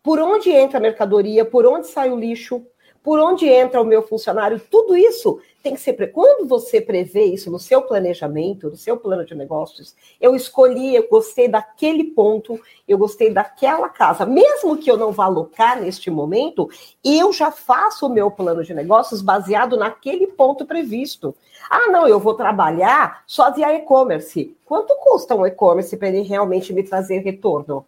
Por 0.03 0.19
onde 0.19 0.51
entra 0.51 0.77
a 0.77 0.81
mercadoria? 0.81 1.45
Por 1.45 1.65
onde 1.65 1.87
sai 1.87 2.11
o 2.11 2.19
lixo? 2.19 2.65
por 3.07 3.19
onde 3.19 3.47
entra 3.47 3.79
o 3.79 3.85
meu 3.85 4.01
funcionário, 4.01 4.59
tudo 4.69 4.97
isso 4.97 5.39
tem 5.67 5.75
que 5.75 5.81
ser. 5.81 6.11
Quando 6.11 6.47
você 6.47 6.79
prevê 6.79 7.25
isso 7.25 7.51
no 7.51 7.59
seu 7.59 7.81
planejamento, 7.81 8.69
no 8.69 8.77
seu 8.77 8.95
plano 8.97 9.25
de 9.25 9.35
negócios, 9.35 9.95
eu 10.19 10.35
escolhi, 10.35 10.95
eu 10.95 11.07
gostei 11.09 11.47
daquele 11.47 12.05
ponto, 12.05 12.59
eu 12.87 12.97
gostei 12.97 13.29
daquela 13.29 13.89
casa, 13.89 14.25
mesmo 14.25 14.77
que 14.77 14.89
eu 14.89 14.95
não 14.95 15.11
vá 15.11 15.25
alocar 15.25 15.81
neste 15.81 16.09
momento, 16.09 16.69
eu 17.03 17.33
já 17.33 17.51
faço 17.51 18.05
o 18.05 18.09
meu 18.09 18.31
plano 18.31 18.63
de 18.63 18.73
negócios 18.73 19.21
baseado 19.21 19.75
naquele 19.75 20.27
ponto 20.27 20.65
previsto. 20.65 21.35
Ah, 21.69 21.87
não, 21.91 22.07
eu 22.07 22.19
vou 22.19 22.33
trabalhar 22.33 23.23
só 23.27 23.51
via 23.51 23.73
e-commerce. 23.75 24.55
Quanto 24.65 24.95
custa 24.95 25.35
um 25.35 25.45
e-commerce 25.45 25.97
para 25.97 26.07
ele 26.07 26.21
realmente 26.21 26.71
me 26.71 26.83
trazer 26.83 27.19
retorno? 27.19 27.85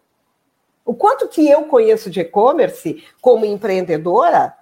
O 0.84 0.94
quanto 0.94 1.28
que 1.28 1.48
eu 1.48 1.64
conheço 1.64 2.10
de 2.10 2.20
e-commerce 2.20 3.02
como 3.20 3.46
empreendedora 3.46 4.54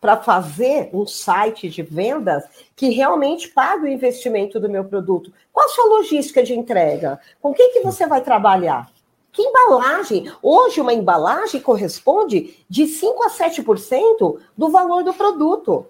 para 0.00 0.18
fazer 0.18 0.90
um 0.92 1.06
site 1.06 1.68
de 1.68 1.82
vendas 1.82 2.44
que 2.74 2.90
realmente 2.90 3.48
pague 3.48 3.84
o 3.84 3.88
investimento 3.88 4.60
do 4.60 4.68
meu 4.68 4.84
produto? 4.84 5.32
Qual 5.52 5.66
a 5.66 5.68
sua 5.70 5.86
logística 5.86 6.42
de 6.42 6.54
entrega? 6.54 7.18
Com 7.40 7.52
quem 7.52 7.72
que 7.72 7.80
você 7.80 8.06
vai 8.06 8.20
trabalhar? 8.20 8.90
Que 9.32 9.42
embalagem? 9.42 10.32
Hoje, 10.42 10.80
uma 10.80 10.94
embalagem 10.94 11.60
corresponde 11.60 12.56
de 12.68 12.86
5 12.86 13.22
a 13.24 13.30
7% 13.30 14.38
do 14.56 14.70
valor 14.70 15.04
do 15.04 15.12
produto. 15.12 15.86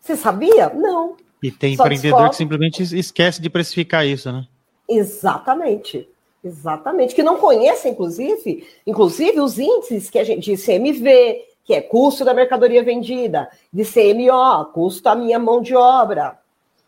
Você 0.00 0.16
sabia? 0.16 0.70
Não. 0.70 1.16
E 1.42 1.50
tem 1.50 1.76
Só 1.76 1.84
empreendedor 1.84 2.10
descobre... 2.10 2.30
que 2.30 2.36
simplesmente 2.36 2.98
esquece 2.98 3.42
de 3.42 3.50
precificar 3.50 4.06
isso, 4.06 4.32
né? 4.32 4.46
Exatamente. 4.88 6.08
Exatamente. 6.42 7.14
Que 7.14 7.22
não 7.22 7.36
conhece, 7.36 7.88
inclusive, 7.88 8.66
inclusive 8.86 9.40
os 9.40 9.58
índices 9.58 10.08
que 10.08 10.18
a 10.18 10.24
gente 10.24 10.54
de 10.54 10.62
CMV, 10.62 11.42
que 11.68 11.74
é 11.74 11.82
custo 11.82 12.24
da 12.24 12.32
mercadoria 12.32 12.82
vendida, 12.82 13.50
de 13.70 13.84
CMO, 13.84 14.64
custo 14.72 15.02
da 15.02 15.14
minha 15.14 15.38
mão 15.38 15.60
de 15.60 15.76
obra, 15.76 16.38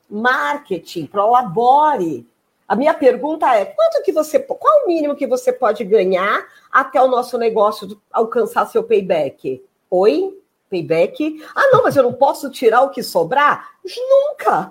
marketing, 0.08 1.04
prolabore. 1.04 2.26
A 2.66 2.74
minha 2.74 2.94
pergunta 2.94 3.54
é: 3.54 3.66
quanto 3.66 4.02
que 4.02 4.10
você, 4.10 4.38
qual 4.38 4.84
o 4.84 4.86
mínimo 4.86 5.14
que 5.14 5.26
você 5.26 5.52
pode 5.52 5.84
ganhar 5.84 6.46
até 6.72 6.98
o 6.98 7.08
nosso 7.08 7.36
negócio 7.36 8.00
alcançar 8.10 8.64
seu 8.68 8.82
payback? 8.82 9.62
Oi? 9.90 10.34
payback. 10.70 11.44
Ah, 11.54 11.68
não, 11.72 11.82
mas 11.82 11.96
eu 11.96 12.02
não 12.04 12.14
posso 12.14 12.48
tirar 12.48 12.80
o 12.80 12.90
que 12.90 13.02
sobrar? 13.02 13.72
Nunca! 13.84 14.70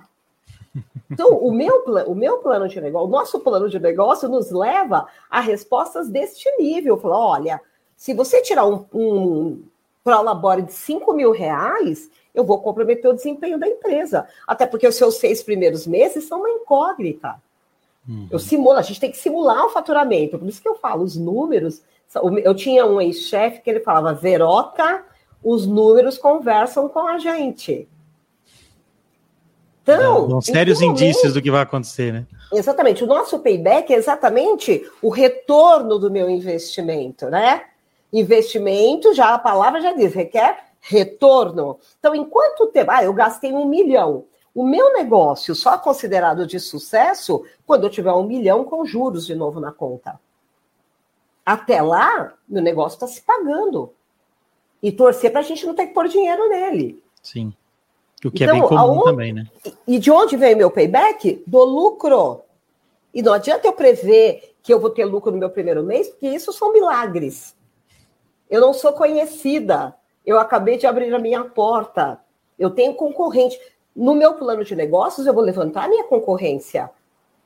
Então, 1.12 1.38
o 1.38 1.52
meu, 1.52 1.84
o 2.08 2.16
meu 2.16 2.38
plano 2.38 2.68
de 2.68 2.82
negócio, 2.82 3.08
o 3.08 3.12
nosso 3.12 3.40
plano 3.42 3.70
de 3.70 3.80
negócio 3.80 4.28
nos 4.28 4.50
leva 4.50 5.08
a 5.30 5.40
respostas 5.40 6.10
deste 6.10 6.50
nível. 6.58 6.98
Falar, 6.98 7.20
olha, 7.20 7.62
se 7.98 8.14
você 8.14 8.42
tirar 8.42 8.66
um, 8.66 8.86
um 8.94 9.64
prolabore 10.04 10.62
de 10.64 10.74
5 10.74 11.14
mil 11.14 11.32
reais, 11.32 12.10
eu 12.34 12.44
vou 12.44 12.60
comprometer 12.60 13.10
o 13.10 13.14
desempenho 13.14 13.60
da 13.60 13.68
empresa. 13.68 14.28
Até 14.48 14.66
porque 14.66 14.88
os 14.88 14.96
seus 14.96 15.16
seis 15.18 15.44
primeiros 15.44 15.86
meses 15.86 16.26
são 16.26 16.40
uma 16.40 16.50
incógnita. 16.50 17.36
Uhum. 18.08 18.28
Eu 18.32 18.40
simulo, 18.40 18.78
a 18.78 18.82
gente 18.82 19.00
tem 19.00 19.12
que 19.12 19.18
simular 19.18 19.66
o 19.66 19.70
faturamento. 19.70 20.38
Por 20.38 20.48
isso 20.48 20.62
que 20.62 20.70
eu 20.70 20.76
falo, 20.76 21.04
os 21.04 21.16
números. 21.16 21.82
Eu 22.44 22.56
tinha 22.56 22.86
um 22.86 23.00
ex-chefe 23.00 23.62
que 23.62 23.70
ele 23.70 23.82
falava, 23.82 24.14
Veroca, 24.14 25.06
os 25.44 25.68
números 25.68 26.18
conversam 26.18 26.90
com 26.90 27.08
a 27.08 27.20
gente. 27.20 27.88
Então, 29.84 30.30
São 30.30 30.42
sérios 30.42 30.82
indícios 30.82 31.34
do 31.34 31.42
que 31.42 31.50
vai 31.50 31.62
acontecer, 31.62 32.14
né? 32.14 32.26
Exatamente. 32.54 33.04
O 33.04 33.08
nosso 33.08 33.40
payback 33.40 33.94
é 33.94 33.98
exatamente 33.98 34.88
o 35.02 35.10
retorno 35.10 35.98
do 35.98 36.12
meu 36.12 36.30
investimento, 36.30 37.28
né? 37.28 37.64
Investimento, 38.12 39.14
já 39.14 39.34
a 39.34 39.40
palavra 39.40 39.82
já 39.82 39.94
diz, 39.94 40.14
requer 40.14 40.70
retorno. 40.80 41.80
Então, 42.00 42.16
em 42.16 42.26
quanto 42.26 42.68
tempo? 42.68 42.92
Ah, 42.92 43.04
eu 43.04 43.14
gastei 43.14 43.54
um 43.54 43.66
milhão. 43.66 44.26
O 44.54 44.66
meu 44.66 44.94
negócio 44.94 45.54
só 45.54 45.76
é 45.76 45.78
considerado 45.78 46.48
de 46.48 46.60
sucesso 46.60 47.46
quando 47.66 47.84
eu 47.84 47.90
tiver 47.90 48.12
um 48.12 48.24
milhão 48.24 48.64
com 48.64 48.86
juros 48.86 49.26
de 49.26 49.36
novo 49.36 49.60
na 49.60 49.72
conta. 49.72 50.20
Até 51.46 51.82
lá, 51.82 52.34
meu 52.48 52.62
negócio 52.62 52.96
está 52.96 53.08
se 53.08 53.22
pagando. 53.22 53.94
E 54.82 54.92
torcer 54.92 55.32
para 55.32 55.42
a 55.42 55.44
gente 55.44 55.66
não 55.66 55.76
ter 55.76 55.88
que 55.88 55.94
pôr 55.94 56.08
dinheiro 56.08 56.50
nele. 56.50 57.04
Sim. 57.22 57.54
O 58.24 58.32
que 58.32 58.44
então, 58.44 58.58
é 58.58 58.60
bem 58.60 58.68
comum 58.68 59.04
também, 59.04 59.34
né? 59.34 59.46
E 59.88 60.00
de 60.00 60.12
onde 60.12 60.36
vem 60.36 60.56
meu 60.56 60.72
payback? 60.72 61.42
Do 61.46 61.64
lucro. 61.64 62.42
E 63.14 63.22
não 63.22 63.34
adianta 63.34 63.68
eu 63.68 63.74
prever 63.74 64.56
que 64.62 64.74
eu 64.74 64.80
vou 64.80 64.90
ter 64.90 65.06
lucro 65.06 65.32
no 65.32 65.38
meu 65.38 65.50
primeiro 65.50 65.84
mês, 65.84 66.10
porque 66.10 66.28
isso 66.28 66.52
são 66.52 66.74
milagres. 66.74 67.56
Eu 68.50 68.62
não 68.62 68.74
sou 68.74 68.94
conhecida. 68.94 69.96
Eu 70.26 70.40
acabei 70.40 70.78
de 70.78 70.88
abrir 70.88 71.14
a 71.14 71.20
minha 71.20 71.44
porta. 71.44 72.20
Eu 72.58 72.70
tenho 72.70 72.94
concorrente. 72.94 73.60
No 73.96 74.16
meu 74.16 74.34
plano 74.34 74.64
de 74.64 74.76
negócios, 74.76 75.28
eu 75.28 75.34
vou 75.34 75.44
levantar 75.44 75.86
a 75.86 75.88
minha 75.88 76.04
concorrência. 76.06 76.90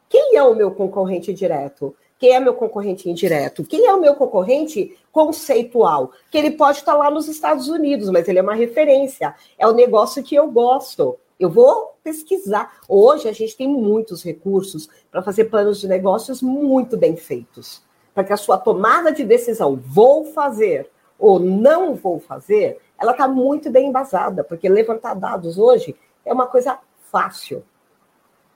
Quem 0.08 0.36
é 0.36 0.44
o 0.44 0.56
meu 0.56 0.72
concorrente 0.72 1.34
direto? 1.34 1.96
Quem 2.20 2.36
é 2.36 2.40
meu 2.40 2.54
concorrente 2.54 3.10
indireto? 3.10 3.66
Quem 3.66 3.86
é 3.86 3.94
o 3.94 4.00
meu 4.00 4.16
concorrente 4.16 4.98
conceitual? 5.12 6.12
Que 6.32 6.38
ele 6.38 6.52
pode 6.52 6.78
estar 6.78 6.94
lá 6.94 7.12
nos 7.12 7.28
Estados 7.28 7.68
Unidos, 7.68 8.10
mas 8.10 8.28
ele 8.28 8.40
é 8.40 8.42
uma 8.42 8.54
referência. 8.54 9.36
É 9.58 9.68
o 9.68 9.74
negócio 9.74 10.24
que 10.24 10.36
eu 10.36 10.50
gosto. 10.50 11.18
Eu 11.38 11.50
vou 11.50 11.96
pesquisar. 12.02 12.78
Hoje 12.88 13.28
a 13.28 13.34
gente 13.34 13.58
tem 13.58 13.68
muitos 13.68 14.24
recursos 14.24 14.88
para 15.12 15.22
fazer 15.22 15.46
planos 15.46 15.82
de 15.82 15.88
negócios 15.88 16.42
muito 16.42 16.96
bem 16.96 17.18
feitos. 17.18 17.82
Para 18.14 18.24
que 18.24 18.34
a 18.34 18.38
sua 18.38 18.58
tomada 18.58 19.12
de 19.12 19.24
decisão, 19.24 19.76
vou 19.76 20.26
fazer 20.26 20.90
ou 21.18 21.40
não 21.40 21.96
vou 21.96 22.20
fazer, 22.20 22.80
ela 23.00 23.12
está 23.12 23.28
muito 23.28 23.72
bem 23.72 23.88
embasada, 23.88 24.44
porque 24.44 24.68
levantar 24.68 25.14
dados 25.14 25.58
hoje 25.58 25.96
é 26.26 26.34
uma 26.34 26.48
coisa 26.48 26.78
fácil. 27.12 27.64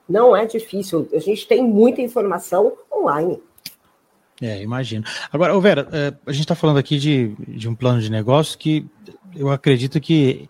Não 0.08 0.34
é 0.34 0.46
difícil. 0.46 1.08
A 1.12 1.18
gente 1.18 1.46
tem 1.46 1.62
muita 1.62 2.00
informação 2.00 2.72
online. 2.92 3.42
É, 4.40 4.62
imagino. 4.62 5.04
Agora, 5.32 5.58
Vera, 5.60 5.88
é, 5.92 6.14
a 6.24 6.32
gente 6.32 6.42
está 6.42 6.54
falando 6.54 6.78
aqui 6.78 6.98
de, 6.98 7.34
de 7.46 7.68
um 7.68 7.74
plano 7.74 8.00
de 8.00 8.10
negócio 8.10 8.58
que 8.58 8.86
eu 9.38 9.50
acredito 9.50 10.00
que 10.00 10.48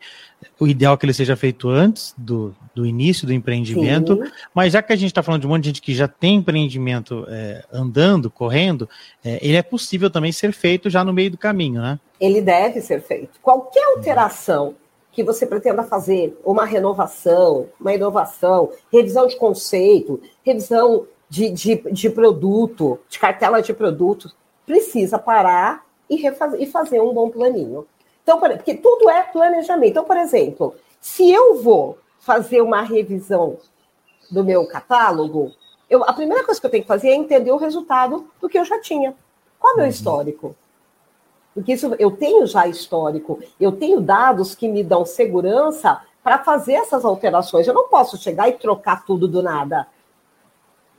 o 0.59 0.67
ideal 0.67 0.95
é 0.95 0.97
que 0.97 1.05
ele 1.05 1.13
seja 1.13 1.37
feito 1.37 1.69
antes 1.69 2.15
do, 2.17 2.55
do 2.75 2.87
início 2.87 3.27
do 3.27 3.33
empreendimento, 3.33 4.15
Sim. 4.17 4.31
mas 4.55 4.73
já 4.73 4.83
que 4.83 4.93
a 4.93 4.97
gente 4.97 5.11
está 5.11 5.23
falando 5.23 5.43
de 5.43 5.47
um 5.47 5.51
monte 5.51 5.63
de 5.63 5.69
gente 5.71 5.83
que 5.83 5.95
já 5.95 6.09
tem 6.09 6.37
empreendimento 6.37 7.27
é, 7.29 7.65
andando, 7.73 8.31
correndo, 8.31 8.89
é, 9.25 9.39
ele 9.43 9.57
é 9.57 9.63
possível 9.63 10.11
também 10.11 10.33
ser 10.33 10.53
feito 10.53 10.89
já 10.89 11.05
no 11.05 11.13
meio 11.13 11.31
do 11.31 11.39
caminho, 11.39 11.81
né? 11.81 11.99
Ele 12.21 12.41
deve 12.41 12.81
ser 12.81 13.01
feito. 13.03 13.39
Qualquer 13.41 13.85
alteração 13.97 14.75
que 15.13 15.25
você 15.25 15.47
pretenda 15.47 15.83
fazer, 15.83 16.39
uma 16.45 16.65
renovação, 16.65 17.67
uma 17.81 17.93
inovação, 17.93 18.71
revisão 18.93 19.27
de 19.27 19.37
conceito, 19.37 20.21
revisão 20.45 21.07
de, 21.29 21.51
de, 21.51 21.77
de 21.91 22.11
produto, 22.11 23.01
de 23.09 23.19
cartela 23.19 23.61
de 23.61 23.73
produtos, 23.73 24.35
precisa 24.65 25.19
parar 25.19 25.85
e, 26.09 26.17
refazer, 26.17 26.63
e 26.63 26.67
fazer 26.67 27.01
um 27.01 27.13
bom 27.13 27.31
planinho. 27.31 27.87
Então, 28.29 28.39
porque 28.39 28.75
tudo 28.75 29.09
é 29.09 29.23
planejamento. 29.23 29.91
Então, 29.91 30.05
por 30.05 30.19
exemplo, 30.19 30.75
se 31.01 31.31
eu 31.31 31.63
vou 31.63 31.97
fazer 32.21 32.61
uma 32.61 32.83
revisão 32.83 33.57
do 34.31 34.45
meu 34.45 34.67
catálogo, 34.67 35.51
eu, 35.89 36.05
a 36.05 36.13
primeira 36.13 36.45
coisa 36.45 36.61
que 36.61 36.67
eu 36.67 36.71
tenho 36.71 36.83
que 36.83 36.89
fazer 36.89 37.09
é 37.09 37.15
entender 37.15 37.51
o 37.51 37.57
resultado 37.57 38.29
do 38.39 38.47
que 38.47 38.59
eu 38.59 38.67
já 38.67 38.79
tinha. 38.81 39.15
Qual 39.59 39.71
é 39.71 39.75
o 39.75 39.77
meu 39.79 39.87
uhum. 39.87 39.91
histórico? 39.91 40.57
Porque 41.55 41.73
isso 41.73 41.95
eu 41.99 42.11
tenho 42.11 42.47
já 42.47 42.67
histórico, 42.67 43.41
eu 43.59 43.73
tenho 43.73 43.99
dados 43.99 44.55
que 44.55 44.69
me 44.69 44.85
dão 44.85 45.07
segurança 45.07 46.03
para 46.23 46.39
fazer 46.39 46.75
essas 46.75 47.07
alterações. 47.07 47.67
Eu 47.67 47.73
não 47.73 47.89
posso 47.89 48.19
chegar 48.19 48.47
e 48.51 48.53
trocar 48.53 49.07
tudo 49.07 49.27
do 49.27 49.43
nada 49.43 49.87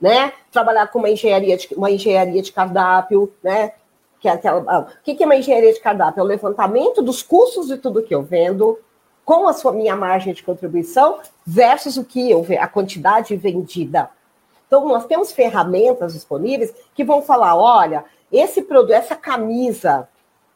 né? 0.00 0.32
Trabalhar 0.50 0.86
com 0.86 0.98
uma 0.98 1.10
engenharia 1.10 1.56
de, 1.56 1.68
uma 1.76 1.90
engenharia 1.90 2.40
de 2.40 2.50
cardápio, 2.50 3.32
né? 3.42 3.72
Que 4.20 4.28
é 4.28 4.32
aquela, 4.32 4.62
ah, 4.68 4.80
o 4.80 5.02
que 5.02 5.22
é 5.22 5.26
uma 5.26 5.36
engenharia 5.36 5.72
de 5.72 5.80
cardápio? 5.80 6.20
É 6.20 6.22
o 6.22 6.26
levantamento 6.26 7.02
dos 7.02 7.22
custos 7.22 7.66
de 7.68 7.78
tudo 7.78 8.02
que 8.02 8.14
eu 8.14 8.22
vendo, 8.22 8.78
com 9.24 9.48
a 9.48 9.52
sua 9.52 9.72
minha 9.72 9.96
margem 9.96 10.34
de 10.34 10.42
contribuição, 10.42 11.18
versus 11.46 11.96
o 11.96 12.04
que 12.04 12.30
eu 12.30 12.44
a 12.60 12.68
quantidade 12.68 13.34
vendida. 13.36 14.10
Então, 14.66 14.86
nós 14.86 15.06
temos 15.06 15.32
ferramentas 15.32 16.12
disponíveis 16.12 16.72
que 16.94 17.02
vão 17.02 17.22
falar: 17.22 17.56
olha, 17.56 18.04
esse 18.30 18.62
produto, 18.62 18.92
essa 18.92 19.16
camisa 19.16 20.08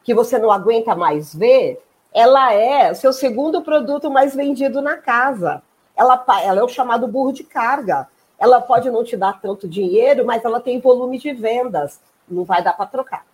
que 0.04 0.14
você 0.14 0.38
não 0.38 0.52
aguenta 0.52 0.94
mais 0.94 1.35
ver, 1.35 1.83
ela 2.12 2.52
é 2.52 2.92
o 2.92 2.94
seu 2.94 3.12
segundo 3.12 3.62
produto 3.62 4.11
mais 4.11 4.35
vendido 4.35 4.80
na 4.80 4.97
casa. 4.97 5.62
Ela, 5.97 6.25
ela 6.42 6.61
é 6.61 6.62
o 6.62 6.68
chamado 6.68 7.09
burro 7.09 7.33
de 7.33 7.42
carga. 7.42 8.06
Ela 8.38 8.61
pode 8.61 8.90
não 8.90 9.02
te 9.02 9.16
dar 9.16 9.40
tanto 9.40 9.68
dinheiro, 9.68 10.25
mas 10.25 10.44
ela 10.44 10.61
tem 10.61 10.80
volume 10.80 11.18
de 11.18 11.33
vendas. 11.33 12.00
Não 12.28 12.44
vai 12.44 12.62
dar 12.62 12.75
para 12.75 12.87
trocar. 12.87 13.25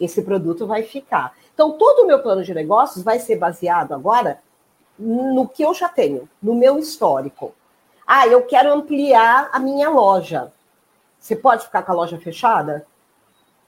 Esse 0.00 0.22
produto 0.22 0.66
vai 0.66 0.82
ficar. 0.82 1.34
Então, 1.54 1.72
todo 1.72 2.00
o 2.02 2.06
meu 2.06 2.20
plano 2.20 2.42
de 2.42 2.54
negócios 2.54 3.04
vai 3.04 3.18
ser 3.18 3.36
baseado 3.36 3.92
agora 3.92 4.40
no 4.98 5.48
que 5.48 5.62
eu 5.62 5.74
já 5.74 5.88
tenho, 5.88 6.28
no 6.42 6.54
meu 6.54 6.78
histórico. 6.78 7.54
Ah, 8.06 8.26
eu 8.26 8.42
quero 8.42 8.72
ampliar 8.72 9.50
a 9.52 9.58
minha 9.58 9.88
loja. 9.88 10.52
Você 11.18 11.36
pode 11.36 11.64
ficar 11.64 11.82
com 11.82 11.92
a 11.92 11.94
loja 11.94 12.18
fechada? 12.18 12.86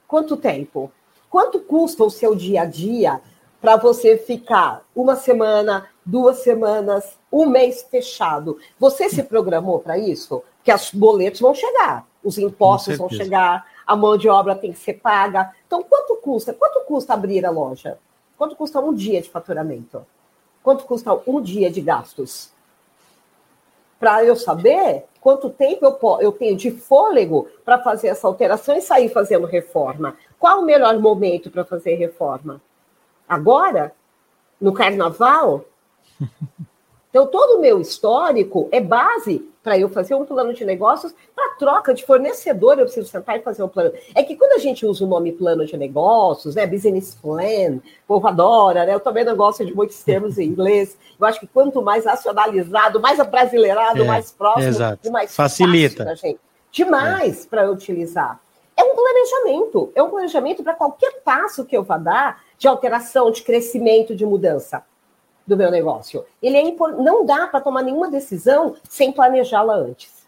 Quanto 0.07 0.37
tempo? 0.37 0.91
Quanto 1.29 1.59
custa 1.59 2.03
o 2.03 2.09
seu 2.09 2.35
dia 2.35 2.61
a 2.61 2.65
dia 2.65 3.21
para 3.61 3.75
você 3.75 4.17
ficar 4.17 4.83
uma 4.95 5.15
semana, 5.15 5.89
duas 6.05 6.39
semanas, 6.39 7.17
um 7.31 7.45
mês 7.45 7.85
fechado? 7.89 8.59
Você 8.79 9.09
se 9.09 9.23
programou 9.23 9.79
para 9.79 9.97
isso? 9.97 10.43
que 10.65 10.73
os 10.73 10.89
boletos 10.91 11.39
vão 11.39 11.53
chegar, 11.53 12.07
os 12.23 12.39
impostos 12.39 12.97
vão 12.97 13.07
chegar, 13.07 13.67
a 13.85 13.95
mão 13.95 14.17
de 14.17 14.27
obra 14.27 14.55
tem 14.55 14.71
que 14.71 14.79
ser 14.79 14.95
paga. 14.95 15.53
Então, 15.65 15.83
quanto 15.83 16.15
custa? 16.17 16.53
Quanto 16.53 16.81
custa 16.85 17.13
abrir 17.13 17.45
a 17.45 17.51
loja? 17.51 17.97
Quanto 18.37 18.55
custa 18.55 18.79
um 18.79 18.93
dia 18.93 19.21
de 19.21 19.29
faturamento? 19.29 20.05
Quanto 20.63 20.85
custa 20.85 21.13
um 21.27 21.41
dia 21.41 21.69
de 21.69 21.81
gastos? 21.81 22.51
Para 23.99 24.23
eu 24.25 24.35
saber 24.35 25.05
quanto 25.21 25.49
tempo 25.49 25.85
eu, 25.85 26.21
eu 26.21 26.31
tenho 26.31 26.55
de 26.55 26.71
fôlego 26.71 27.47
para 27.63 27.81
fazer 27.81 28.07
essa 28.07 28.27
alteração 28.27 28.75
e 28.75 28.81
sair 28.81 29.09
fazendo 29.09 29.47
reforma. 29.47 30.17
Qual 30.37 30.59
o 30.59 30.65
melhor 30.65 30.97
momento 30.99 31.49
para 31.49 31.63
fazer 31.63 31.95
reforma? 31.95 32.61
Agora? 33.27 33.93
No 34.59 34.73
carnaval? 34.73 35.65
Então, 37.15 37.27
todo 37.27 37.59
o 37.59 37.61
meu 37.61 37.79
histórico 37.79 38.67
é 38.73 38.81
base 38.81 39.49
para 39.63 39.79
eu 39.79 39.87
fazer 39.87 40.13
um 40.15 40.25
plano 40.25 40.53
de 40.53 40.65
negócios. 40.65 41.15
Para 41.33 41.55
troca 41.55 41.93
de 41.93 42.05
fornecedor, 42.05 42.77
eu 42.77 42.83
preciso 42.83 43.07
sentar 43.07 43.37
e 43.37 43.41
fazer 43.41 43.63
um 43.63 43.69
plano. 43.69 43.93
É 44.13 44.21
que 44.21 44.35
quando 44.35 44.51
a 44.51 44.57
gente 44.57 44.85
usa 44.85 45.05
o 45.05 45.07
nome 45.07 45.31
plano 45.31 45.65
de 45.65 45.77
negócios, 45.77 46.55
né, 46.55 46.67
business 46.67 47.15
plan, 47.15 47.77
o 47.77 47.81
povo 48.05 48.27
adora, 48.27 48.85
né? 48.85 48.93
Eu 48.93 48.99
também 48.99 49.23
não 49.23 49.33
gosto 49.33 49.65
de 49.65 49.73
muitos 49.73 50.03
termos 50.03 50.37
em 50.37 50.43
inglês. 50.43 50.97
Eu 51.17 51.25
acho 51.25 51.39
que 51.39 51.47
quanto 51.47 51.81
mais 51.81 52.03
nacionalizado, 52.03 52.99
mais 52.99 53.17
abrasileirado, 53.17 54.03
é, 54.03 54.05
mais 54.05 54.33
próximo, 54.33 54.67
exato. 54.67 55.09
mais 55.09 55.33
facilita 55.33 56.11
a 56.11 56.15
gente. 56.15 56.41
Demais 56.69 57.45
é. 57.45 57.49
para 57.49 57.71
utilizar. 57.71 58.41
É 58.75 58.83
um 58.83 58.93
planejamento, 58.93 59.89
é 59.95 60.03
um 60.03 60.09
planejamento 60.09 60.61
para 60.65 60.73
qualquer 60.73 61.21
passo 61.23 61.63
que 61.63 61.77
eu 61.77 61.81
vá 61.81 61.97
dar 61.97 62.43
de 62.57 62.67
alteração, 62.67 63.31
de 63.31 63.41
crescimento, 63.41 64.13
de 64.13 64.25
mudança 64.25 64.83
do 65.47 65.55
meu 65.55 65.69
negócio. 65.69 66.25
Ele 66.41 66.57
é 66.57 66.61
impor... 66.61 66.91
não 67.01 67.25
dá 67.25 67.47
para 67.47 67.61
tomar 67.61 67.83
nenhuma 67.83 68.09
decisão 68.09 68.75
sem 68.89 69.11
planejá-la 69.11 69.75
antes. 69.75 70.25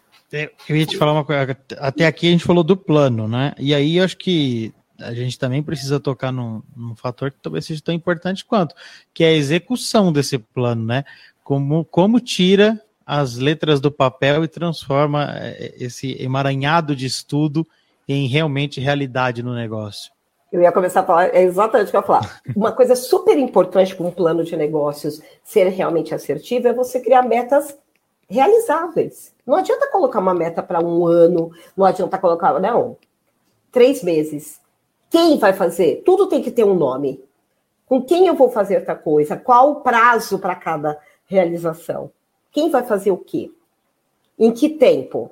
Eu 0.68 0.76
ia 0.76 0.84
te 0.84 0.96
falar 0.96 1.12
uma 1.12 1.24
coisa. 1.24 1.56
Até 1.78 2.06
aqui 2.06 2.28
a 2.28 2.30
gente 2.30 2.44
falou 2.44 2.62
do 2.62 2.76
plano, 2.76 3.26
né? 3.26 3.54
E 3.58 3.74
aí 3.74 3.96
eu 3.96 4.04
acho 4.04 4.16
que 4.16 4.74
a 5.00 5.14
gente 5.14 5.38
também 5.38 5.62
precisa 5.62 5.98
tocar 5.98 6.32
num, 6.32 6.62
num, 6.76 6.94
fator 6.94 7.30
que 7.30 7.38
talvez 7.40 7.64
seja 7.64 7.80
tão 7.82 7.94
importante 7.94 8.44
quanto, 8.44 8.74
que 9.14 9.22
é 9.24 9.28
a 9.28 9.32
execução 9.32 10.12
desse 10.12 10.38
plano, 10.38 10.84
né? 10.84 11.04
Como, 11.42 11.84
como 11.84 12.20
tira 12.20 12.82
as 13.06 13.36
letras 13.36 13.80
do 13.80 13.90
papel 13.90 14.44
e 14.44 14.48
transforma 14.48 15.32
é, 15.34 15.74
esse 15.78 16.20
emaranhado 16.22 16.94
de 16.94 17.06
estudo 17.06 17.66
em 18.06 18.26
realmente 18.26 18.80
realidade 18.80 19.42
no 19.42 19.54
negócio. 19.54 20.12
Eu 20.50 20.62
ia 20.62 20.72
começar 20.72 21.00
a 21.00 21.04
falar, 21.04 21.34
é 21.34 21.42
exatamente 21.42 21.88
o 21.88 21.90
que 21.90 21.96
eu 21.96 22.00
ia 22.00 22.06
falar. 22.06 22.40
Uma 22.56 22.72
coisa 22.72 22.96
super 22.96 23.36
importante 23.38 23.94
para 23.94 24.06
um 24.06 24.10
plano 24.10 24.42
de 24.42 24.56
negócios 24.56 25.20
ser 25.44 25.68
realmente 25.68 26.14
assertivo 26.14 26.68
é 26.68 26.72
você 26.72 27.00
criar 27.00 27.22
metas 27.22 27.76
realizáveis. 28.28 29.34
Não 29.46 29.56
adianta 29.56 29.90
colocar 29.90 30.20
uma 30.20 30.34
meta 30.34 30.62
para 30.62 30.82
um 30.82 31.06
ano, 31.06 31.50
não 31.76 31.84
adianta 31.84 32.16
colocar, 32.16 32.58
não, 32.58 32.96
três 33.70 34.02
meses. 34.02 34.58
Quem 35.10 35.38
vai 35.38 35.52
fazer? 35.52 36.02
Tudo 36.04 36.28
tem 36.28 36.42
que 36.42 36.50
ter 36.50 36.64
um 36.64 36.74
nome. 36.74 37.22
Com 37.86 38.02
quem 38.02 38.26
eu 38.26 38.34
vou 38.34 38.50
fazer 38.50 38.78
outra 38.78 38.94
coisa? 38.94 39.36
Qual 39.36 39.70
o 39.70 39.80
prazo 39.80 40.38
para 40.38 40.54
cada 40.54 40.98
realização? 41.26 42.10
Quem 42.50 42.70
vai 42.70 42.84
fazer 42.84 43.10
o 43.10 43.18
quê? 43.18 43.50
Em 44.38 44.52
que 44.52 44.70
tempo? 44.70 45.30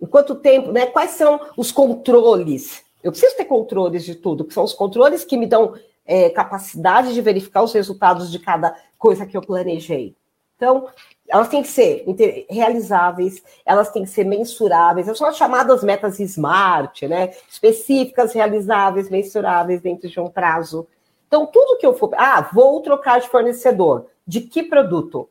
Em 0.00 0.06
quanto 0.06 0.34
tempo, 0.34 0.72
né? 0.72 0.86
Quais 0.86 1.12
são 1.12 1.40
os 1.56 1.70
controles? 1.70 2.84
Eu 3.04 3.12
preciso 3.12 3.36
ter 3.36 3.44
controles 3.44 4.02
de 4.02 4.14
tudo, 4.14 4.46
que 4.46 4.54
são 4.54 4.64
os 4.64 4.72
controles 4.72 5.26
que 5.26 5.36
me 5.36 5.46
dão 5.46 5.74
é, 6.06 6.30
capacidade 6.30 7.12
de 7.12 7.20
verificar 7.20 7.62
os 7.62 7.74
resultados 7.74 8.32
de 8.32 8.38
cada 8.38 8.74
coisa 8.98 9.26
que 9.26 9.36
eu 9.36 9.42
planejei. 9.42 10.16
Então, 10.56 10.88
elas 11.28 11.48
têm 11.48 11.62
que 11.62 11.68
ser 11.68 12.04
realizáveis, 12.48 13.42
elas 13.66 13.90
têm 13.90 14.04
que 14.04 14.10
ser 14.10 14.24
mensuráveis, 14.24 15.06
são 15.18 15.26
as 15.26 15.36
chamadas 15.36 15.84
metas 15.84 16.18
SMART, 16.18 17.02
né? 17.02 17.34
Específicas, 17.46 18.32
realizáveis, 18.32 19.10
mensuráveis 19.10 19.82
dentro 19.82 20.08
de 20.08 20.18
um 20.18 20.30
prazo. 20.30 20.86
Então, 21.26 21.46
tudo 21.46 21.76
que 21.78 21.84
eu 21.84 21.94
for. 21.94 22.10
Ah, 22.16 22.48
vou 22.52 22.80
trocar 22.80 23.20
de 23.20 23.28
fornecedor. 23.28 24.06
De 24.26 24.40
que 24.40 24.62
produto? 24.62 25.28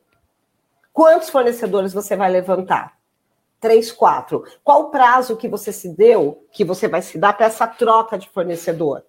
Quantos 0.91 1.31
fornecedores 1.31 1.91
você 1.91 2.15
vai 2.15 2.29
levantar? 2.29 2.95
Três, 3.63 3.93
quatro. 3.93 4.43
Qual 4.61 4.81
o 4.81 4.89
prazo 4.89 5.37
que 5.37 5.47
você 5.47 5.71
se 5.71 5.87
deu, 5.87 6.45
que 6.51 6.65
você 6.65 6.85
vai 6.85 7.01
se 7.01 7.17
dar 7.17 7.31
para 7.31 7.45
essa 7.45 7.65
troca 7.65 8.17
de 8.17 8.27
fornecedor? 8.27 9.05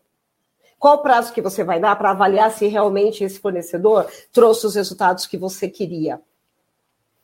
Qual 0.79 0.95
o 0.95 1.03
prazo 1.03 1.33
que 1.33 1.43
você 1.43 1.65
vai 1.65 1.81
dar 1.81 1.97
para 1.97 2.13
avaliar 2.13 2.53
se 2.53 2.69
realmente 2.69 3.25
esse 3.25 3.41
fornecedor 3.41 4.07
trouxe 4.33 4.65
os 4.65 4.77
resultados 4.77 5.27
que 5.27 5.37
você 5.37 5.69
queria? 5.69 6.23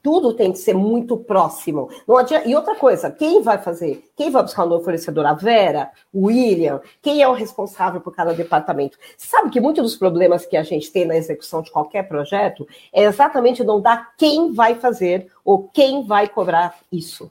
Tudo 0.02 0.32
tem 0.32 0.50
que 0.52 0.58
ser 0.58 0.74
muito 0.74 1.16
próximo. 1.16 1.90
Não 2.08 2.16
adianta... 2.16 2.48
E 2.48 2.54
outra 2.54 2.74
coisa, 2.74 3.10
quem 3.10 3.42
vai 3.42 3.58
fazer? 3.58 4.04
Quem 4.16 4.30
vai 4.30 4.42
buscar 4.42 4.64
um 4.64 4.68
novo 4.68 4.84
fornecedor? 4.84 5.26
A 5.26 5.34
Vera? 5.34 5.90
O 6.12 6.26
William? 6.26 6.80
Quem 7.02 7.22
é 7.22 7.28
o 7.28 7.34
responsável 7.34 8.00
por 8.00 8.14
cada 8.14 8.32
departamento? 8.32 8.98
Sabe 9.18 9.50
que 9.50 9.60
muitos 9.60 9.82
dos 9.84 9.96
problemas 9.96 10.46
que 10.46 10.56
a 10.56 10.62
gente 10.62 10.90
tem 10.90 11.04
na 11.04 11.16
execução 11.16 11.60
de 11.62 11.70
qualquer 11.70 12.08
projeto 12.08 12.66
é 12.92 13.02
exatamente 13.04 13.62
não 13.62 13.80
dar 13.80 14.14
quem 14.16 14.52
vai 14.52 14.74
fazer 14.74 15.30
ou 15.44 15.68
quem 15.68 16.06
vai 16.06 16.28
cobrar 16.28 16.78
isso. 16.90 17.30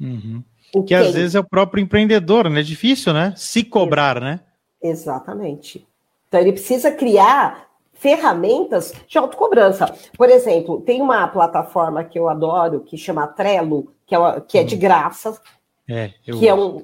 Uhum. 0.00 0.42
O 0.74 0.82
que 0.82 0.88
quem? 0.88 0.96
às 0.96 1.14
vezes 1.14 1.34
é 1.34 1.40
o 1.40 1.44
próprio 1.44 1.82
empreendedor, 1.82 2.48
né? 2.48 2.60
É 2.60 2.62
difícil, 2.62 3.12
né? 3.12 3.34
Se 3.36 3.64
cobrar, 3.64 4.20
né? 4.20 4.40
Exatamente. 4.82 5.86
Então 6.28 6.40
ele 6.40 6.52
precisa 6.52 6.90
criar 6.90 7.67
ferramentas 7.98 8.92
de 9.06 9.18
autocobrança. 9.18 9.92
Por 10.16 10.30
exemplo, 10.30 10.80
tem 10.80 11.02
uma 11.02 11.26
plataforma 11.28 12.04
que 12.04 12.18
eu 12.18 12.28
adoro 12.28 12.80
que 12.80 12.96
chama 12.96 13.26
Trello, 13.26 13.92
que 14.06 14.14
é, 14.14 14.40
que 14.40 14.58
é 14.58 14.64
de 14.64 14.76
hum. 14.76 14.78
graça, 14.78 15.40
é, 15.88 16.12
eu... 16.26 16.38
que 16.38 16.48
é, 16.48 16.54
um, 16.54 16.82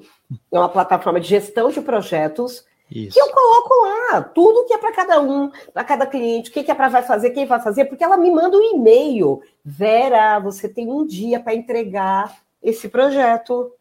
é 0.51 0.59
uma 0.59 0.69
plataforma 0.69 1.19
de 1.19 1.27
gestão 1.27 1.69
de 1.69 1.81
projetos. 1.81 2.65
Isso. 2.91 3.15
Que 3.15 3.21
eu 3.21 3.33
coloco 3.33 3.73
lá 3.81 4.21
tudo 4.21 4.65
que 4.65 4.73
é 4.73 4.77
para 4.77 4.91
cada 4.91 5.19
um, 5.19 5.51
para 5.73 5.83
cada 5.83 6.05
cliente, 6.05 6.51
o 6.51 6.53
que, 6.53 6.63
que 6.63 6.69
é 6.69 6.75
para 6.75 6.87
vai 6.87 7.01
fazer, 7.01 7.31
quem 7.31 7.45
vai 7.45 7.59
fazer, 7.59 7.85
porque 7.85 8.03
ela 8.03 8.15
me 8.17 8.29
manda 8.29 8.57
um 8.57 8.75
e-mail. 8.75 9.41
Vera, 9.63 10.37
você 10.39 10.69
tem 10.69 10.87
um 10.87 11.05
dia 11.05 11.39
para 11.39 11.55
entregar 11.55 12.35
esse 12.61 12.87
projeto. 12.87 13.71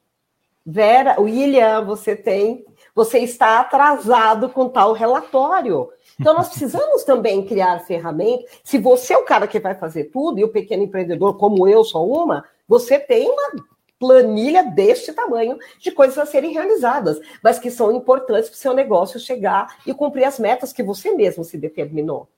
Vera, 0.65 1.21
William, 1.21 1.85
você 1.85 2.17
tem, 2.17 2.65
você 2.95 3.19
está 3.19 3.61
atrasado 3.61 4.49
com 4.49 4.69
tal 4.69 4.93
relatório. 4.93 5.91
Então, 6.21 6.33
nós 6.33 6.49
precisamos 6.49 7.03
também 7.03 7.45
criar 7.45 7.81
ferramentas. 7.81 8.51
Se 8.63 8.79
você 8.79 9.15
é 9.15 9.19
o 9.19 9.25
cara 9.25 9.49
que 9.49 9.59
vai 9.59 9.75
fazer 9.75 10.05
tudo, 10.05 10.39
e 10.39 10.45
o 10.45 10.53
pequeno 10.53 10.85
empreendedor, 10.85 11.37
como 11.37 11.67
eu 11.67 11.83
sou 11.83 12.09
uma, 12.09 12.45
você 12.69 12.99
tem 12.99 13.29
uma 13.29 13.51
planilha 13.99 14.63
deste 14.63 15.13
tamanho 15.13 15.59
de 15.81 15.91
coisas 15.91 16.19
a 16.19 16.27
serem 16.27 16.53
realizadas, 16.53 17.19
mas 17.43 17.59
que 17.59 17.71
são 17.71 17.91
importantes 17.91 18.49
para 18.49 18.57
o 18.57 18.59
seu 18.59 18.75
negócio 18.75 19.19
chegar 19.19 19.79
e 19.87 19.95
cumprir 19.95 20.25
as 20.25 20.39
metas 20.39 20.73
que 20.73 20.83
você 20.83 21.13
mesmo 21.13 21.43
se 21.43 21.59
determinou. 21.59 22.29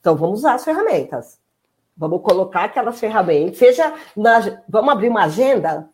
Então, 0.00 0.16
vamos 0.16 0.40
usar 0.40 0.54
as 0.54 0.64
ferramentas. 0.64 1.38
Vamos 1.96 2.22
colocar 2.22 2.64
aquelas 2.64 3.00
ferramentas, 3.00 3.58
seja 3.58 3.92
na, 4.16 4.62
vamos 4.68 4.92
abrir 4.92 5.08
uma 5.08 5.24
agenda, 5.24 5.90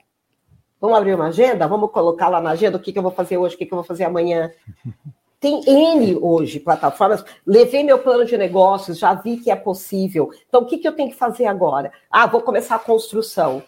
vamos 0.84 0.98
abrir 0.98 1.14
uma 1.14 1.28
agenda, 1.28 1.66
vamos 1.66 1.90
colocar 1.90 2.28
lá 2.28 2.42
na 2.42 2.50
agenda 2.50 2.76
o 2.76 2.80
que, 2.80 2.92
que 2.92 2.98
eu 2.98 3.02
vou 3.02 3.10
fazer 3.10 3.38
hoje, 3.38 3.54
o 3.54 3.58
que, 3.58 3.64
que 3.64 3.72
eu 3.72 3.76
vou 3.76 3.84
fazer 3.84 4.04
amanhã. 4.04 4.52
Tem 5.40 5.62
N 5.66 6.16
hoje 6.16 6.60
plataformas. 6.60 7.24
Levei 7.46 7.82
meu 7.82 7.98
plano 7.98 8.24
de 8.24 8.36
negócios, 8.36 8.98
já 8.98 9.12
vi 9.14 9.38
que 9.38 9.50
é 9.50 9.56
possível. 9.56 10.30
Então, 10.48 10.62
o 10.62 10.66
que, 10.66 10.78
que 10.78 10.88
eu 10.88 10.92
tenho 10.92 11.10
que 11.10 11.16
fazer 11.16 11.46
agora? 11.46 11.92
Ah, 12.10 12.26
vou 12.26 12.40
começar 12.40 12.76
a 12.76 12.78
construção, 12.78 13.62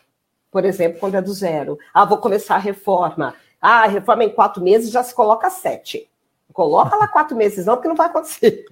por 0.50 0.64
exemplo, 0.64 0.98
quando 0.98 1.16
é 1.16 1.22
do 1.22 1.32
zero. 1.32 1.78
Ah, 1.92 2.04
vou 2.04 2.18
começar 2.18 2.54
a 2.54 2.58
reforma. 2.58 3.34
Ah, 3.60 3.84
a 3.84 3.88
reforma 3.88 4.24
em 4.24 4.30
quatro 4.30 4.62
meses 4.62 4.90
já 4.90 5.02
se 5.02 5.14
coloca 5.14 5.50
sete. 5.50 6.08
Coloca 6.52 6.96
lá 6.96 7.08
quatro 7.08 7.36
meses, 7.36 7.66
não, 7.66 7.74
porque 7.74 7.88
não 7.88 7.96
vai 7.96 8.06
acontecer. 8.06 8.64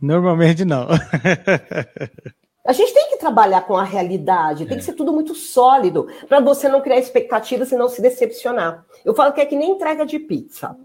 Normalmente 0.00 0.64
não. 0.64 0.86
A 2.68 2.72
gente 2.74 2.92
tem 2.92 3.08
que 3.08 3.16
trabalhar 3.16 3.62
com 3.62 3.78
a 3.78 3.82
realidade, 3.82 4.66
tem 4.66 4.74
é. 4.74 4.78
que 4.78 4.84
ser 4.84 4.92
tudo 4.92 5.10
muito 5.10 5.34
sólido, 5.34 6.06
para 6.28 6.38
você 6.38 6.68
não 6.68 6.82
criar 6.82 6.98
expectativas 6.98 7.72
e 7.72 7.76
não 7.76 7.88
se 7.88 8.02
decepcionar. 8.02 8.84
Eu 9.02 9.14
falo 9.14 9.32
que 9.32 9.40
é 9.40 9.46
que 9.46 9.56
nem 9.56 9.70
entrega 9.70 10.04
de 10.04 10.18
pizza. 10.18 10.76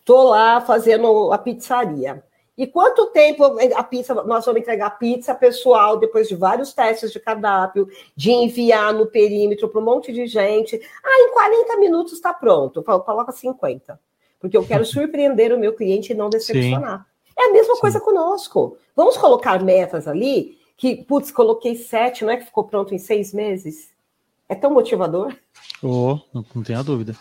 Estou 0.00 0.24
lá 0.24 0.60
fazendo 0.60 1.32
a 1.32 1.38
pizzaria. 1.38 2.24
E 2.58 2.66
quanto 2.66 3.06
tempo 3.12 3.44
a 3.76 3.84
pizza, 3.84 4.12
nós 4.12 4.44
vamos 4.44 4.60
entregar 4.60 4.88
a 4.88 4.90
pizza 4.90 5.32
pessoal 5.32 5.98
depois 5.98 6.26
de 6.26 6.34
vários 6.34 6.74
testes 6.74 7.12
de 7.12 7.20
cardápio, 7.20 7.88
de 8.16 8.32
enviar 8.32 8.92
no 8.92 9.06
perímetro 9.06 9.68
para 9.68 9.80
um 9.80 9.84
monte 9.84 10.12
de 10.12 10.26
gente? 10.26 10.80
Ah, 11.04 11.28
em 11.28 11.32
40 11.32 11.76
minutos 11.76 12.12
está 12.14 12.34
pronto. 12.34 12.82
Coloca 12.82 13.30
50. 13.30 14.00
Porque 14.40 14.56
eu 14.56 14.66
quero 14.66 14.82
surpreender 14.84 15.54
o 15.54 15.58
meu 15.60 15.74
cliente 15.74 16.10
e 16.10 16.16
não 16.16 16.28
decepcionar. 16.28 16.98
Sim. 16.98 17.04
É 17.38 17.50
a 17.50 17.52
mesma 17.52 17.76
Sim. 17.76 17.80
coisa 17.80 18.00
conosco. 18.00 18.76
Vamos 18.96 19.16
colocar 19.16 19.62
metas 19.62 20.08
ali 20.08 20.58
que, 20.80 20.96
putz, 21.04 21.30
coloquei 21.30 21.76
sete, 21.76 22.24
não 22.24 22.32
é 22.32 22.38
que 22.38 22.46
ficou 22.46 22.64
pronto 22.64 22.94
em 22.94 22.98
seis 22.98 23.34
meses? 23.34 23.92
É 24.48 24.54
tão 24.54 24.72
motivador? 24.72 25.36
Oh, 25.82 26.18
não, 26.32 26.42
não 26.54 26.62
tenha 26.62 26.82
dúvida. 26.82 27.14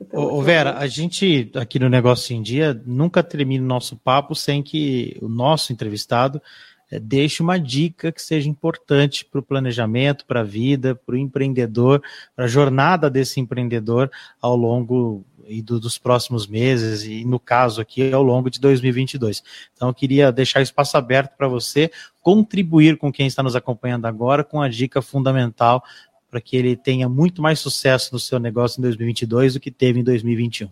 Então, 0.00 0.24
Ô, 0.24 0.42
Vera, 0.42 0.76
a 0.76 0.88
gente 0.88 1.48
aqui 1.54 1.78
no 1.78 1.88
Negócio 1.88 2.34
em 2.34 2.42
Dia 2.42 2.74
nunca 2.84 3.22
termina 3.22 3.64
o 3.64 3.68
nosso 3.68 3.96
papo 3.96 4.34
sem 4.34 4.60
que 4.60 5.16
o 5.22 5.28
nosso 5.28 5.72
entrevistado 5.72 6.42
deixe 6.90 7.42
uma 7.42 7.58
dica 7.58 8.12
que 8.12 8.22
seja 8.22 8.48
importante 8.48 9.24
para 9.24 9.40
o 9.40 9.42
planejamento, 9.42 10.24
para 10.24 10.40
a 10.40 10.44
vida, 10.44 10.94
para 10.94 11.14
o 11.14 11.18
empreendedor, 11.18 12.02
para 12.34 12.44
a 12.44 12.48
jornada 12.48 13.10
desse 13.10 13.40
empreendedor 13.40 14.10
ao 14.40 14.56
longo 14.56 15.24
e 15.48 15.62
do, 15.62 15.78
dos 15.78 15.96
próximos 15.96 16.46
meses 16.46 17.04
e 17.04 17.24
no 17.24 17.38
caso 17.38 17.80
aqui 17.80 18.12
ao 18.12 18.22
longo 18.22 18.50
de 18.50 18.60
2022. 18.60 19.42
Então 19.74 19.88
eu 19.88 19.94
queria 19.94 20.32
deixar 20.32 20.60
o 20.60 20.62
espaço 20.62 20.96
aberto 20.96 21.36
para 21.36 21.48
você 21.48 21.90
contribuir 22.20 22.96
com 22.96 23.12
quem 23.12 23.26
está 23.26 23.42
nos 23.42 23.56
acompanhando 23.56 24.06
agora 24.06 24.42
com 24.42 24.60
a 24.60 24.68
dica 24.68 25.00
fundamental 25.00 25.82
para 26.30 26.40
que 26.40 26.56
ele 26.56 26.76
tenha 26.76 27.08
muito 27.08 27.40
mais 27.40 27.58
sucesso 27.60 28.12
no 28.12 28.18
seu 28.18 28.38
negócio 28.38 28.80
em 28.80 28.82
2022 28.82 29.54
do 29.54 29.60
que 29.60 29.70
teve 29.70 30.00
em 30.00 30.04
2021? 30.04 30.68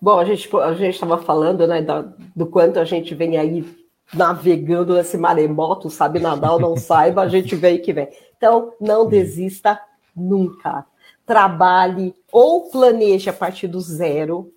Bom, 0.00 0.18
a 0.18 0.24
gente 0.24 0.48
a 0.56 0.74
gente 0.74 0.94
estava 0.94 1.18
falando 1.18 1.66
né, 1.66 1.84
do 2.34 2.46
quanto 2.46 2.78
a 2.78 2.84
gente 2.84 3.14
vem 3.14 3.36
aí 3.36 3.64
navegando 4.12 4.94
nesse 4.94 5.16
maremoto, 5.16 5.88
sabe 5.88 6.18
nadar 6.18 6.52
ou 6.52 6.60
não 6.60 6.76
saiba, 6.76 7.22
a 7.22 7.28
gente 7.28 7.54
vem 7.56 7.80
que 7.80 7.92
vem. 7.92 8.08
Então, 8.36 8.72
não 8.80 9.08
desista 9.08 9.80
nunca. 10.14 10.84
Trabalhe 11.26 12.14
ou 12.30 12.70
planeje 12.70 13.30
a 13.30 13.32
partir 13.32 13.66
do 13.66 13.80
zero, 13.80 14.52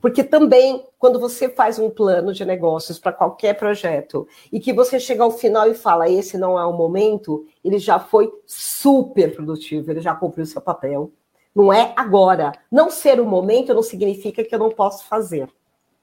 porque 0.00 0.24
também, 0.24 0.84
quando 0.98 1.18
você 1.18 1.48
faz 1.48 1.78
um 1.78 1.88
plano 1.88 2.32
de 2.32 2.44
negócios 2.44 2.98
para 2.98 3.12
qualquer 3.12 3.54
projeto 3.54 4.26
e 4.52 4.58
que 4.58 4.72
você 4.72 4.98
chega 4.98 5.22
ao 5.22 5.30
final 5.30 5.68
e 5.68 5.74
fala, 5.74 6.10
esse 6.10 6.36
não 6.36 6.58
é 6.58 6.64
o 6.66 6.72
momento, 6.72 7.46
ele 7.64 7.78
já 7.78 7.98
foi 7.98 8.30
super 8.46 9.34
produtivo, 9.34 9.90
ele 9.90 10.00
já 10.00 10.14
cumpriu 10.14 10.44
seu 10.44 10.60
papel. 10.60 11.10
Não 11.54 11.72
é 11.72 11.92
agora. 11.96 12.52
Não 12.70 12.90
ser 12.90 13.20
o 13.20 13.26
momento 13.26 13.74
não 13.74 13.82
significa 13.82 14.42
que 14.42 14.54
eu 14.54 14.58
não 14.58 14.70
posso 14.70 15.04
fazer. 15.06 15.48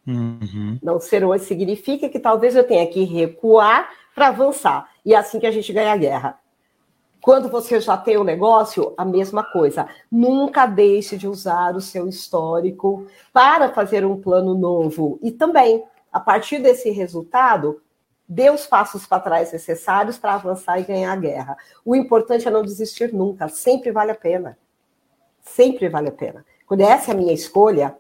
Uhum. 0.10 0.80
Não 0.82 1.00
ser 1.00 1.24
hoje 1.24 1.46
significa 1.46 2.10
que 2.10 2.20
talvez 2.20 2.56
eu 2.56 2.64
tenha 2.64 2.88
que 2.88 3.04
recuar 3.04 3.90
para 4.16 4.30
avançar. 4.30 4.90
E 5.06 5.14
é 5.14 5.18
assim 5.18 5.40
que 5.40 5.46
a 5.46 5.52
gente 5.52 5.72
ganha 5.72 5.94
a 5.94 5.98
guerra. 5.98 6.40
Quando 7.22 7.50
você 7.50 7.80
já 7.80 7.98
tem 7.98 8.18
o 8.18 8.22
um 8.22 8.24
negócio, 8.24 8.94
a 8.98 9.06
mesma 9.06 9.44
coisa. 9.44 9.88
Nunca 10.12 10.66
deixe 10.66 11.18
de 11.18 11.28
usar 11.28 11.76
o 11.76 11.82
seu 11.82 12.08
histórico 12.08 13.06
para 13.32 13.70
fazer 13.72 14.06
um 14.06 14.20
plano 14.20 14.56
novo. 14.56 15.20
E 15.22 15.32
também, 15.32 15.84
a 16.12 16.20
partir 16.20 16.60
desse 16.60 16.90
resultado, 16.90 17.82
dê 18.28 18.50
os 18.50 18.66
passos 18.66 19.06
para 19.06 19.20
trás 19.22 19.52
necessários 19.52 20.18
para 20.18 20.36
avançar 20.36 20.80
e 20.80 20.84
ganhar 20.84 21.12
a 21.12 21.18
guerra. 21.18 21.58
O 21.86 21.96
importante 21.96 22.48
é 22.48 22.52
não 22.52 22.64
desistir 22.64 23.14
nunca, 23.14 23.48
sempre 23.48 23.92
vale 23.92 24.12
a 24.12 24.16
pena. 24.16 24.58
Sempre 25.42 25.90
vale 25.90 26.08
a 26.08 26.12
pena. 26.12 26.46
Quando 26.66 26.82
essa 26.82 27.12
é 27.12 27.14
a 27.14 27.18
minha 27.18 27.34
escolha, 27.34 27.96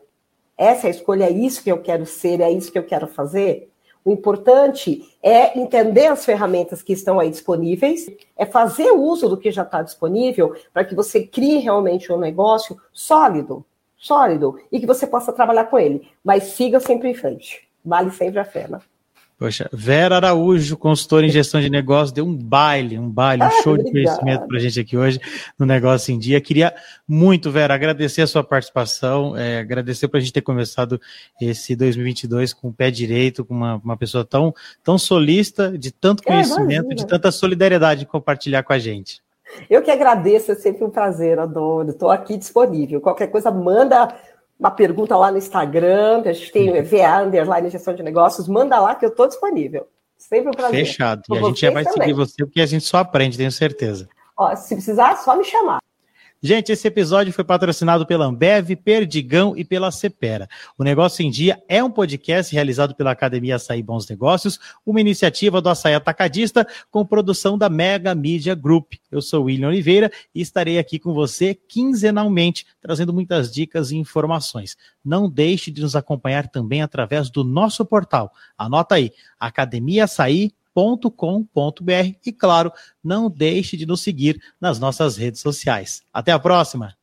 essa 0.60 0.88
é 0.88 0.89
a 0.89 0.91
escolha, 0.91 1.24
é 1.24 1.32
isso 1.32 1.63
que 1.63 1.72
eu 1.72 1.82
quero 1.82 2.06
ser, 2.06 2.41
é 2.41 2.52
isso 2.52 2.69
que 2.69 2.78
eu 2.78 2.84
quero 2.84 3.08
fazer. 3.08 3.72
O 4.04 4.12
importante 4.12 5.10
é 5.24 5.58
entender 5.58 6.08
as 6.08 6.26
ferramentas 6.26 6.82
que 6.82 6.91
estão 6.91 7.17
aí 7.17 7.30
disponíveis, 7.30 8.10
é 8.36 8.45
fazer 8.45 8.91
uso 8.91 9.30
do 9.30 9.38
que 9.38 9.52
já 9.52 9.63
está 9.63 9.82
disponível 9.82 10.54
para 10.74 10.84
que 10.84 10.93
você 10.93 11.26
crie 11.26 11.60
realmente 11.60 12.12
um 12.12 12.17
negócio 12.17 12.78
sólido, 12.91 13.65
sólido, 13.95 14.60
e 14.69 14.82
que 14.82 14.86
você 14.86 15.08
possa 15.08 15.32
trabalhar 15.32 15.65
com 15.65 15.80
ele. 15.80 16.10
Mas 16.22 16.43
siga 16.43 16.82
sempre 16.82 17.08
em 17.08 17.13
frente. 17.13 17.65
Vale 17.84 18.12
sempre 18.12 18.39
a 18.39 18.45
pena. 18.45 18.82
Poxa, 19.39 19.69
Vera 19.71 20.17
Araújo, 20.17 20.75
consultora 20.75 21.25
em 21.25 21.30
gestão 21.30 21.62
de 21.62 21.69
negócios, 21.69 22.12
deu 22.12 22.25
um 22.25 22.36
baile, 22.36 22.99
um 22.99 23.10
baile, 23.10 23.41
um 23.41 23.45
ah, 23.45 23.62
show 23.63 23.78
de 23.78 23.89
conhecimento 23.89 24.45
para 24.45 24.58
a 24.58 24.60
gente 24.60 24.78
aqui 24.82 24.97
hoje 24.97 25.17
no 25.58 25.65
Negócio 25.65 26.13
em 26.13 26.19
Dia. 26.19 26.41
Queria 26.41 26.75
muito, 27.08 27.49
Vera, 27.49 27.73
agradecer 27.73 28.21
a 28.21 28.28
sua 28.28 28.43
participação, 28.43 29.38
é, 29.38 29.60
agradecer 29.60 30.10
para 30.10 30.17
a 30.17 30.21
gente 30.21 30.34
ter 30.34 30.41
começado 30.41 30.99
esse 31.39 31.73
2022 31.73 32.52
com 32.52 32.67
o 32.67 32.73
pé 32.73 32.91
direito, 32.91 33.45
com 33.45 33.54
uma, 33.54 33.75
uma 33.75 33.95
pessoa 33.95 34.25
tão, 34.25 34.54
tão 34.84 34.97
solista, 34.97 35.71
de 35.71 35.89
tanto 35.89 36.21
é, 36.25 36.25
conhecimento, 36.25 36.91
é, 36.91 36.95
de 36.95 37.08
tanta 37.08 37.32
solidariedade 37.32 38.02
de 38.02 38.08
compartilhar 38.08 38.63
com 38.63 38.73
a 38.73 38.78
gente. 38.78 39.21
Eu 39.69 39.82
que 39.82 39.89
agradeço, 39.89 40.52
é 40.52 40.56
sempre 40.56 40.84
um 40.84 40.89
prazer, 40.89 41.39
Adoro. 41.39 41.91
Estou 41.91 42.12
aqui 42.12 42.38
disponível. 42.38 42.99
Qualquer 43.02 43.28
coisa, 43.28 43.49
manda 43.49 44.13
uma 44.60 44.69
pergunta 44.69 45.15
lá 45.15 45.32
no 45.32 45.38
Instagram, 45.38 46.22
a 46.26 46.34
gente 46.34 46.52
tem 46.52 46.69
VA 46.84 47.22
Underline 47.24 47.69
Gestão 47.69 47.93
de 47.93 48.04
Negócios, 48.04 48.48
manda 48.48 48.80
lá 48.80 48.93
que 48.93 49.06
eu 49.06 49.10
estou 49.10 49.28
disponível. 49.28 49.88
Sempre 50.17 50.50
um 50.50 50.52
prazer. 50.52 50.86
Fechado. 50.86 51.22
e 51.30 51.38
a 51.38 51.41
gente 51.43 51.62
já 51.62 51.72
vai 51.72 51.86
também. 51.86 52.02
seguir 52.02 52.13
você, 52.13 52.45
porque 52.45 52.60
a 52.60 52.65
gente 52.65 52.84
só 52.84 52.98
aprende, 52.98 53.38
tenho 53.38 53.52
certeza. 53.52 54.10
Ó, 54.38 54.54
se 54.56 54.76
precisar, 54.76 55.15
só 55.15 55.36
me 55.38 55.45
chamar. 55.45 55.80
Gente, 56.41 56.71
esse 56.71 56.88
episódio 56.88 57.34
foi 57.34 57.43
patrocinado 57.43 58.06
pela 58.06 58.25
Ambev, 58.25 58.73
Perdigão 58.78 59.58
e 59.58 59.65
pela 59.65 59.91
Cepera. 59.91 60.47
O 60.78 60.86
Negócio 60.86 61.21
em 61.21 61.30
Dia 61.30 61.62
é 61.67 61.84
um 61.84 61.91
podcast 61.91 62.56
realizado 62.56 62.95
pela 62.95 63.12
Academia 63.12 63.58
Açaí 63.58 63.84
Bons 63.84 64.08
Negócios, 64.08 64.58
uma 64.86 65.02
iniciativa 65.02 65.60
do 65.60 65.67
Açaí 65.67 65.93
Atacadista 65.95 66.65
com 66.89 67.06
produção 67.06 67.58
da 67.58 67.67
Mega 67.67 68.15
Media 68.15 68.56
Group. 68.56 68.93
Eu 69.12 69.21
sou 69.21 69.43
William 69.43 69.67
Oliveira 69.67 70.10
e 70.34 70.39
estarei 70.39 70.80
aqui 70.80 70.97
com 70.97 71.13
você 71.13 71.54
quinzenalmente, 71.54 72.65
trazendo 72.80 73.13
muitas 73.13 73.52
dicas 73.52 73.91
e 73.91 73.97
informações. 73.97 74.78
Não 75.04 75.30
deixe 75.30 75.69
de 75.69 75.82
nos 75.82 75.93
acompanhar 75.93 76.47
também 76.47 76.82
através 76.82 77.30
do 77.30 77.43
nosso 77.43 77.84
portal. 77.84 78.32
Anota 78.58 78.95
aí, 78.95 79.12
Academia 79.38 80.06
Açaí 80.06 80.52
com.br 80.52 80.59
e, 82.26 82.32
claro, 82.32 82.72
não 83.04 83.30
deixe 83.30 83.76
de 83.76 83.86
nos 83.86 84.02
seguir 84.02 84.42
nas 84.60 84.80
nossas 84.80 85.18
redes 85.18 85.42
sociais. 85.42 86.02
Até 86.13 86.32
a 86.32 86.39
próxima! 86.39 86.98